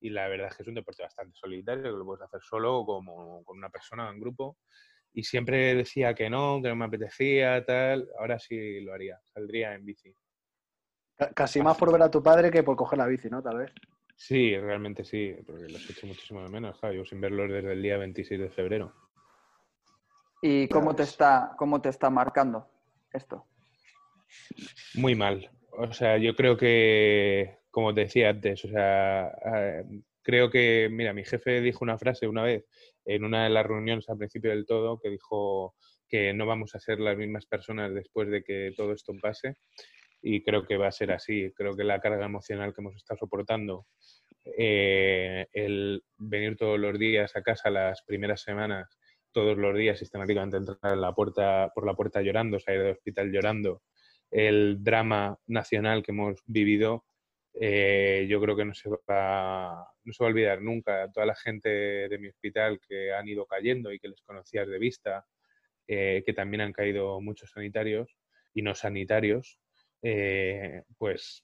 Y 0.01 0.11
la 0.11 0.27
verdad 0.27 0.49
es 0.51 0.55
que 0.57 0.61
es 0.61 0.67
un 0.69 0.75
deporte 0.75 1.01
bastante 1.01 1.35
solitario, 1.35 1.81
que 1.81 1.89
lo 1.89 2.05
puedes 2.05 2.21
hacer 2.21 2.41
solo 2.43 2.77
o 2.77 2.85
como 2.85 3.43
con 3.43 3.57
una 3.57 3.71
persona 3.71 4.07
o 4.07 4.11
en 4.11 4.19
grupo. 4.19 4.59
Y 5.13 5.23
siempre 5.23 5.73
decía 5.73 6.13
que 6.13 6.29
no, 6.29 6.59
que 6.61 6.69
no 6.69 6.75
me 6.75 6.85
apetecía, 6.85 7.65
tal. 7.65 8.07
Ahora 8.19 8.37
sí 8.37 8.81
lo 8.81 8.93
haría, 8.93 9.19
saldría 9.33 9.73
en 9.73 9.83
bici. 9.83 10.13
Ca- 11.15 11.33
Casi 11.33 11.59
más 11.63 11.75
por 11.75 11.91
ver 11.91 12.03
a 12.03 12.11
tu 12.11 12.21
padre 12.21 12.51
que 12.51 12.61
por 12.61 12.75
coger 12.75 12.99
la 12.99 13.07
bici, 13.07 13.29
¿no? 13.31 13.41
Tal 13.41 13.57
vez. 13.57 13.71
Sí, 14.15 14.57
realmente 14.57 15.03
sí, 15.03 15.35
porque 15.45 15.67
los 15.67 15.89
echo 15.89 16.07
muchísimo 16.07 16.41
de 16.41 16.49
menos. 16.49 16.79
Claro, 16.79 16.95
yo 16.95 17.05
sin 17.05 17.21
verlos 17.21 17.51
desde 17.51 17.73
el 17.73 17.81
día 17.81 17.97
26 17.97 18.39
de 18.39 18.49
febrero. 18.49 18.93
¿Y 20.41 20.67
cómo 20.67 20.95
te 20.95 21.03
está, 21.03 21.53
cómo 21.57 21.81
te 21.81 21.89
está 21.89 22.09
marcando 22.09 22.67
esto? 23.11 23.45
Muy 24.95 25.15
mal. 25.15 25.49
O 25.71 25.91
sea, 25.91 26.17
yo 26.17 26.35
creo 26.35 26.55
que, 26.55 27.59
como 27.69 27.93
te 27.93 28.01
decía 28.01 28.29
antes, 28.29 28.63
o 28.63 28.69
sea, 28.69 29.27
eh, 29.53 29.83
creo 30.21 30.49
que, 30.49 30.87
mira, 30.91 31.13
mi 31.13 31.25
jefe 31.25 31.61
dijo 31.61 31.83
una 31.83 31.97
frase 31.97 32.27
una 32.27 32.43
vez 32.43 32.65
en 33.05 33.23
una 33.23 33.43
de 33.43 33.49
las 33.49 33.65
reuniones 33.65 34.09
al 34.09 34.17
principio 34.17 34.51
del 34.51 34.65
todo 34.65 34.99
que 34.99 35.09
dijo 35.09 35.75
que 36.07 36.33
no 36.33 36.45
vamos 36.45 36.75
a 36.75 36.79
ser 36.79 36.99
las 36.99 37.17
mismas 37.17 37.45
personas 37.45 37.93
después 37.93 38.29
de 38.29 38.43
que 38.43 38.71
todo 38.75 38.93
esto 38.93 39.13
pase 39.21 39.57
y 40.27 40.41
creo 40.41 40.65
que 40.65 40.75
va 40.75 40.87
a 40.87 40.91
ser 40.91 41.11
así. 41.11 41.53
Creo 41.55 41.75
que 41.75 41.83
la 41.83 41.99
carga 41.99 42.25
emocional 42.25 42.73
que 42.73 42.81
hemos 42.81 42.95
estado 42.95 43.19
soportando, 43.19 43.85
eh, 44.57 45.45
el 45.53 46.03
venir 46.17 46.57
todos 46.57 46.79
los 46.79 46.97
días 46.97 47.35
a 47.35 47.43
casa 47.43 47.69
las 47.69 48.01
primeras 48.01 48.41
semanas, 48.41 48.97
todos 49.31 49.55
los 49.55 49.77
días 49.77 49.99
sistemáticamente 49.99 50.57
entrar 50.57 50.93
en 50.93 51.01
la 51.01 51.13
puerta, 51.13 51.71
por 51.75 51.85
la 51.85 51.93
puerta 51.93 52.23
llorando, 52.23 52.59
salir 52.59 52.81
del 52.81 52.93
hospital 52.93 53.31
llorando, 53.31 53.83
el 54.31 54.83
drama 54.83 55.37
nacional 55.45 56.01
que 56.01 56.11
hemos 56.11 56.41
vivido, 56.47 57.05
eh, 57.53 58.25
yo 58.27 58.41
creo 58.41 58.55
que 58.55 58.65
no 58.65 58.73
se, 58.73 58.89
va, 58.89 59.87
no 60.03 60.11
se 60.11 60.23
va 60.23 60.27
a 60.27 60.31
olvidar 60.31 60.59
nunca. 60.59 61.11
Toda 61.11 61.27
la 61.27 61.35
gente 61.35 61.69
de 61.69 62.17
mi 62.17 62.29
hospital 62.29 62.79
que 62.89 63.13
han 63.13 63.27
ido 63.27 63.45
cayendo 63.45 63.93
y 63.93 63.99
que 63.99 64.07
les 64.07 64.23
conocías 64.23 64.67
de 64.67 64.79
vista, 64.79 65.27
eh, 65.87 66.23
que 66.25 66.33
también 66.33 66.61
han 66.61 66.73
caído 66.73 67.21
muchos 67.21 67.51
sanitarios 67.51 68.17
y 68.55 68.63
no 68.63 68.73
sanitarios, 68.73 69.59
eh, 70.07 70.83
pues 70.99 71.43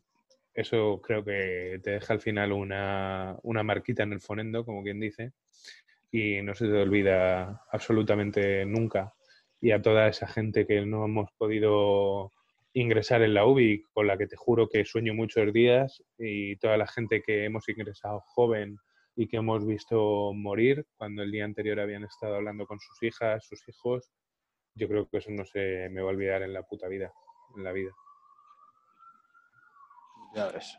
eso 0.54 1.02
creo 1.02 1.26
que 1.26 1.80
te 1.84 1.92
deja 1.92 2.14
al 2.14 2.22
final 2.22 2.52
una, 2.52 3.36
una 3.42 3.64
marquita 3.64 4.04
en 4.04 4.14
el 4.14 4.22
fonendo, 4.22 4.64
como 4.64 4.84
quien 4.84 5.00
dice, 5.00 5.32
y 6.12 6.44
no 6.44 6.54
se 6.54 6.68
te 6.68 6.78
olvida 6.78 7.64
absolutamente 7.72 8.64
nunca. 8.68 9.16
Y 9.62 9.72
a 9.72 9.82
toda 9.82 10.08
esa 10.08 10.28
gente 10.28 10.68
que 10.68 10.86
no 10.86 11.06
hemos 11.06 11.32
podido 11.40 12.32
ingresar 12.74 13.24
en 13.24 13.34
la 13.34 13.48
UBI, 13.48 13.84
con 13.94 14.06
la 14.06 14.16
que 14.16 14.28
te 14.28 14.36
juro 14.36 14.70
que 14.70 14.86
sueño 14.86 15.16
muchos 15.16 15.52
días, 15.52 16.04
y 16.20 16.56
toda 16.58 16.78
la 16.78 16.86
gente 16.86 17.24
que 17.24 17.46
hemos 17.46 17.68
ingresado 17.68 18.22
joven 18.28 18.78
y 19.16 19.28
que 19.28 19.38
hemos 19.38 19.66
visto 19.66 20.34
morir 20.36 20.86
cuando 20.98 21.24
el 21.24 21.32
día 21.32 21.46
anterior 21.46 21.80
habían 21.80 22.04
estado 22.04 22.36
hablando 22.36 22.68
con 22.68 22.80
sus 22.80 23.02
hijas, 23.02 23.44
sus 23.44 23.68
hijos, 23.68 24.12
yo 24.76 24.88
creo 24.88 25.10
que 25.10 25.18
eso 25.18 25.32
no 25.32 25.46
se 25.46 25.90
me 25.90 26.02
va 26.02 26.10
a 26.10 26.14
olvidar 26.14 26.44
en 26.44 26.54
la 26.54 26.62
puta 26.62 26.88
vida, 26.88 27.12
en 27.58 27.64
la 27.64 27.72
vida. 27.72 27.92
Ya 30.36 30.48
ves. 30.50 30.78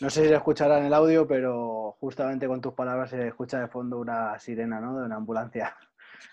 No 0.00 0.10
sé 0.10 0.22
si 0.22 0.28
se 0.28 0.34
escuchará 0.34 0.78
en 0.78 0.86
el 0.86 0.94
audio, 0.94 1.26
pero 1.26 1.96
justamente 2.00 2.46
con 2.46 2.60
tus 2.60 2.74
palabras 2.74 3.10
se 3.10 3.26
escucha 3.28 3.60
de 3.60 3.68
fondo 3.68 3.98
una 3.98 4.38
sirena, 4.38 4.80
¿no? 4.80 4.98
De 4.98 5.06
una 5.06 5.16
ambulancia. 5.16 5.76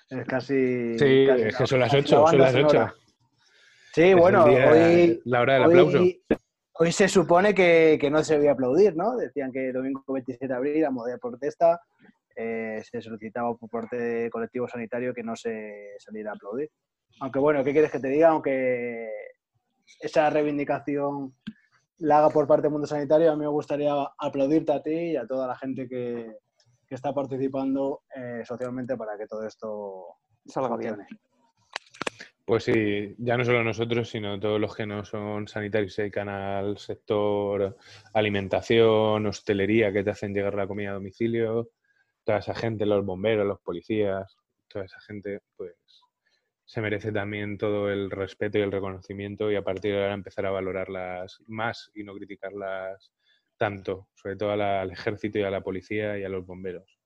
Es 0.09 0.25
casi. 0.27 0.97
Sí, 0.99 1.25
casi 1.27 1.41
es 1.43 1.55
que 1.57 1.67
son 1.67 1.79
las 1.79 1.91
casi 1.91 1.97
la 1.97 1.99
8, 2.01 2.07
son 2.09 2.23
banda 2.23 2.43
las 2.43 2.51
sonora. 2.53 2.93
8. 2.95 3.03
Sí, 3.93 4.01
Es 4.03 4.15
bueno, 4.15 4.45
día- 4.45 4.69
hoy, 4.71 5.21
la 5.25 5.41
hora 5.41 5.53
del 5.53 5.63
hoy- 5.63 5.67
aplauso. 5.79 6.39
hoy 6.73 6.91
se 6.91 7.07
supone 7.07 7.53
que, 7.55 7.97
que 7.99 8.09
no 8.11 8.23
se 8.23 8.33
debía 8.35 8.51
aplaudir, 8.51 8.95
¿no? 8.95 9.15
Decían 9.15 9.51
que 9.51 9.67
el 9.67 9.73
domingo 9.73 10.03
27 10.07 10.47
de 10.47 10.53
abril, 10.53 10.85
a 10.85 10.91
modo 10.91 11.07
de 11.07 11.17
protesta, 11.17 11.79
eh, 12.35 12.81
se 12.83 13.01
solicitaba 13.01 13.55
por 13.55 13.69
parte 13.69 13.95
del 13.97 14.29
colectivo 14.29 14.67
sanitario 14.67 15.13
que 15.13 15.23
no 15.23 15.35
se 15.35 15.95
saliera 15.99 16.31
a 16.31 16.35
aplaudir. 16.35 16.69
Aunque 17.21 17.39
bueno, 17.39 17.63
¿qué 17.63 17.71
quieres 17.71 17.91
que 17.91 17.99
te 17.99 18.07
diga? 18.09 18.29
Aunque 18.29 19.09
esa 20.01 20.29
reivindicación 20.29 21.35
la 21.97 22.19
haga 22.19 22.29
por 22.29 22.47
parte 22.47 22.63
del 22.63 22.71
mundo 22.71 22.87
sanitario, 22.87 23.31
a 23.31 23.35
mí 23.35 23.41
me 23.41 23.47
gustaría 23.47 23.93
aplaudirte 24.17 24.73
a 24.73 24.81
ti 24.81 25.11
y 25.11 25.15
a 25.15 25.27
toda 25.27 25.47
la 25.47 25.55
gente 25.55 25.87
que, 25.87 26.37
que 26.87 26.95
está 26.95 27.13
participando 27.13 28.03
eh, 28.15 28.43
socialmente 28.45 28.97
para 28.97 29.17
que 29.17 29.27
todo 29.27 29.45
esto 29.45 30.17
Salga 30.47 30.77
bien. 30.77 30.97
Pues 32.45 32.65
sí, 32.65 33.15
ya 33.17 33.37
no 33.37 33.43
solo 33.43 33.63
nosotros, 33.63 34.07
sino 34.07 34.39
todos 34.39 34.61
los 34.61 34.75
que 34.75 34.85
no 34.85 35.03
son 35.03 35.47
sanitarios 35.47 35.91
y 35.91 35.95
se 35.95 36.01
dedican 36.03 36.29
al 36.29 36.77
sector 36.77 37.75
alimentación, 38.13 39.25
hostelería, 39.25 39.91
que 39.91 40.03
te 40.03 40.11
hacen 40.11 40.33
llegar 40.33 40.53
la 40.53 40.67
comida 40.67 40.91
a 40.91 40.95
domicilio, 40.95 41.69
toda 42.23 42.37
esa 42.39 42.53
gente, 42.53 42.85
los 42.85 43.03
bomberos, 43.03 43.47
los 43.47 43.59
policías, 43.61 44.37
toda 44.67 44.85
esa 44.85 44.99
gente, 44.99 45.39
pues 45.57 45.73
se 46.65 46.81
merece 46.81 47.11
también 47.11 47.57
todo 47.57 47.89
el 47.91 48.09
respeto 48.09 48.57
y 48.57 48.61
el 48.61 48.71
reconocimiento 48.71 49.51
y 49.51 49.55
a 49.55 49.63
partir 49.63 49.93
de 49.93 50.01
ahora 50.01 50.13
empezar 50.13 50.45
a 50.45 50.51
valorarlas 50.51 51.39
más 51.47 51.91
y 51.93 52.03
no 52.03 52.13
criticarlas 52.15 53.11
tanto, 53.57 54.09
sobre 54.15 54.35
todo 54.35 54.51
a 54.51 54.55
la- 54.57 54.81
al 54.81 54.91
ejército 54.91 55.39
y 55.39 55.43
a 55.43 55.49
la 55.51 55.61
policía 55.61 56.17
y 56.17 56.23
a 56.23 56.29
los 56.29 56.45
bomberos. 56.45 56.99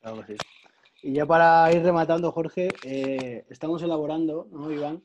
Claro 0.00 0.24
que 0.26 0.36
sí. 0.36 0.44
Y 1.02 1.14
ya 1.14 1.26
para 1.26 1.70
ir 1.72 1.82
rematando, 1.82 2.32
Jorge, 2.32 2.68
eh, 2.86 3.44
estamos 3.50 3.82
elaborando, 3.82 4.48
¿no, 4.50 4.70
Iván? 4.70 5.02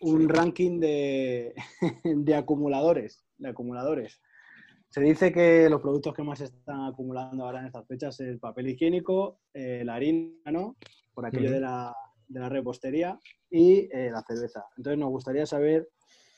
Un 0.00 0.28
ranking 0.28 0.80
de, 0.80 1.54
de 2.04 2.34
acumuladores, 2.34 3.24
de 3.38 3.48
acumuladores. 3.48 4.20
Se 4.88 5.00
dice 5.00 5.32
que 5.32 5.68
los 5.68 5.80
productos 5.80 6.14
que 6.14 6.22
más 6.22 6.38
se 6.38 6.44
están 6.46 6.84
acumulando 6.84 7.44
ahora 7.44 7.60
en 7.60 7.66
estas 7.66 7.86
fechas 7.86 8.18
es 8.20 8.28
el 8.28 8.38
papel 8.38 8.68
higiénico, 8.68 9.40
eh, 9.52 9.82
la 9.84 9.96
harina, 9.96 10.50
¿no? 10.52 10.76
Por 11.12 11.26
aquello 11.26 11.50
de, 11.50 11.60
la, 11.60 11.94
de 12.28 12.40
la 12.40 12.48
repostería 12.48 13.18
y 13.50 13.88
eh, 13.92 14.10
la 14.10 14.22
cerveza. 14.22 14.64
Entonces 14.76 14.98
nos 14.98 15.10
gustaría 15.10 15.46
saber 15.46 15.88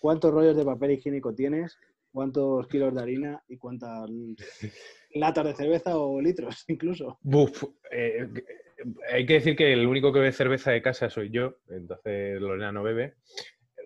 cuántos 0.01 0.33
rollos 0.33 0.57
de 0.57 0.65
papel 0.65 0.93
higiénico 0.93 1.35
tienes, 1.35 1.79
cuántos 2.13 2.67
kilos 2.69 2.95
de 2.95 3.03
harina 3.03 3.43
y 3.49 3.57
cuántas 3.59 4.11
latas 5.15 5.47
de 5.47 5.55
cerveza 5.55 5.99
o 5.99 6.21
litros 6.21 6.65
incluso. 6.69 7.19
Buf, 7.23 7.65
eh, 7.91 8.29
hay 9.11 9.27
que 9.27 9.35
decir 9.35 9.57
que 9.57 9.73
el 9.73 9.87
único 9.87 10.13
que 10.13 10.21
bebe 10.21 10.33
cerveza 10.33 10.71
de 10.71 10.83
casa 10.83 11.11
soy 11.11 11.31
yo, 11.31 11.57
entonces 11.69 12.41
Lorena 12.41 12.73
no 12.73 12.83
bebe. 12.83 13.15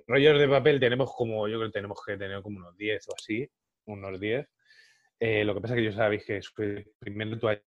Rollos 0.06 0.38
de 0.38 0.48
papel 0.48 0.80
tenemos 0.80 1.12
como, 1.14 1.48
yo 1.48 1.58
creo 1.58 1.70
que 1.70 1.78
tenemos 1.78 1.98
que 2.04 2.16
tener 2.16 2.42
como 2.42 2.58
unos 2.58 2.76
10 2.76 3.08
o 3.08 3.14
así, 3.16 3.48
unos 3.86 4.20
10. 4.20 4.46
Eh, 5.20 5.44
lo 5.44 5.54
que 5.54 5.60
pasa 5.60 5.74
es 5.74 5.78
que 5.78 5.84
yo 5.84 5.92
sabéis 5.92 6.24
que 6.24 6.42
soy 6.42 6.84
primero 6.98 7.38
toalla 7.38 7.62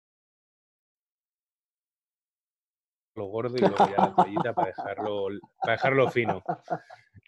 gordo 3.15 3.57
y 3.57 3.61
luego 3.61 3.77
ya 3.91 3.99
la 3.99 4.15
toallita 4.15 4.53
para 4.55 4.69
dejarlo, 4.69 5.29
para 5.61 5.73
dejarlo 5.73 6.11
fino. 6.11 6.43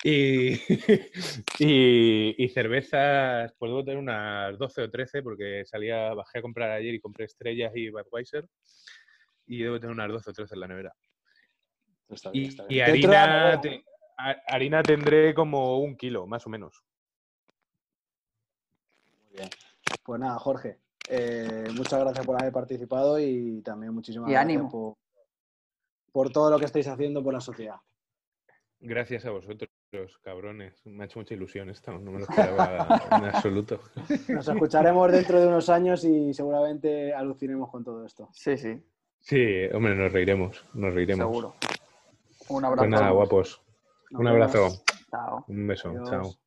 Y, 0.03 0.53
y, 1.59 2.45
y 2.45 2.49
cervezas, 2.49 3.53
pues 3.59 3.71
debo 3.71 3.85
tener 3.85 3.99
unas 3.99 4.59
12 4.59 4.83
o 4.83 4.91
13 4.91 5.23
porque 5.23 5.65
salía, 5.67 6.13
bajé 6.15 6.39
a 6.39 6.43
comprar 6.43 6.71
ayer 6.71 6.95
y 6.95 7.01
compré 7.01 7.27
estrellas 7.27 7.73
y 7.75 7.91
Budweiser 7.91 8.49
y 9.47 9.63
debo 9.63 9.79
tener 9.79 9.95
unas 9.95 10.09
12 10.11 10.31
o 10.31 10.33
13 10.33 10.55
en 10.55 10.61
la 10.61 10.69
nevera. 10.69 10.93
Está 12.09 12.31
bien, 12.31 12.45
Y, 12.45 12.49
está 12.49 12.65
bien. 12.67 12.85
Harina, 12.85 13.61
te- 13.61 13.85
harina 14.47 14.83
tendré 14.83 15.35
como 15.35 15.79
un 15.81 15.97
kilo, 15.97 16.27
más 16.27 16.47
o 16.47 16.51
menos. 16.51 16.83
Muy 19.25 19.37
bien. 19.39 19.49
Pues 20.03 20.21
nada, 20.21 20.39
Jorge, 20.39 20.79
eh, 21.09 21.65
muchas 21.75 22.01
gracias 22.01 22.25
por 22.27 22.41
haber 22.41 22.53
participado 22.53 23.19
y 23.19 23.63
también 23.63 23.95
muchísimas 23.95 24.29
Y 24.29 24.33
gracias 24.33 24.51
ánimo. 24.55 24.71
por, 24.71 24.97
por 26.15 26.31
todo 26.31 26.49
lo 26.49 26.61
que 26.61 26.67
estáis 26.67 26.87
haciendo 26.87 27.25
por 27.25 27.35
la 27.35 27.41
sociedad. 27.41 27.75
Gracias 28.79 29.25
a 29.27 29.31
vosotros, 29.33 29.69
cabrones. 30.23 30.81
Me 30.87 31.03
ha 31.03 31.07
hecho 31.07 31.19
mucha 31.19 31.35
ilusión 31.35 31.71
esto, 31.71 31.91
no 31.99 32.13
me 32.13 32.19
lo 32.21 32.25
esperaba 32.27 33.03
en 33.11 33.25
absoluto. 33.25 33.81
Nos 34.29 34.47
escucharemos 34.47 35.11
dentro 35.11 35.41
de 35.41 35.49
unos 35.49 35.69
años 35.69 36.05
y 36.05 36.33
seguramente 36.33 37.13
alucinemos 37.13 37.69
con 37.69 37.83
todo 37.83 38.07
esto. 38.07 38.29
Sí, 38.33 38.57
sí, 38.57 38.81
Sí, 39.19 39.65
hombre, 39.75 39.97
nos 39.97 40.13
reiremos, 40.13 40.65
nos 40.75 40.95
reiremos. 40.95 41.27
seguro. 41.27 41.55
Un 42.51 42.65
abrazo. 42.65 42.79
Pues 42.89 42.91
nada, 42.91 43.11
guapos. 43.11 43.63
Nos 44.11 44.21
Un 44.21 44.27
vemos. 44.27 44.55
abrazo, 44.55 44.85
Chao. 45.11 45.45
un 45.49 45.67
beso, 45.67 45.89
Adiós. 45.89 46.11
chao. 46.11 46.44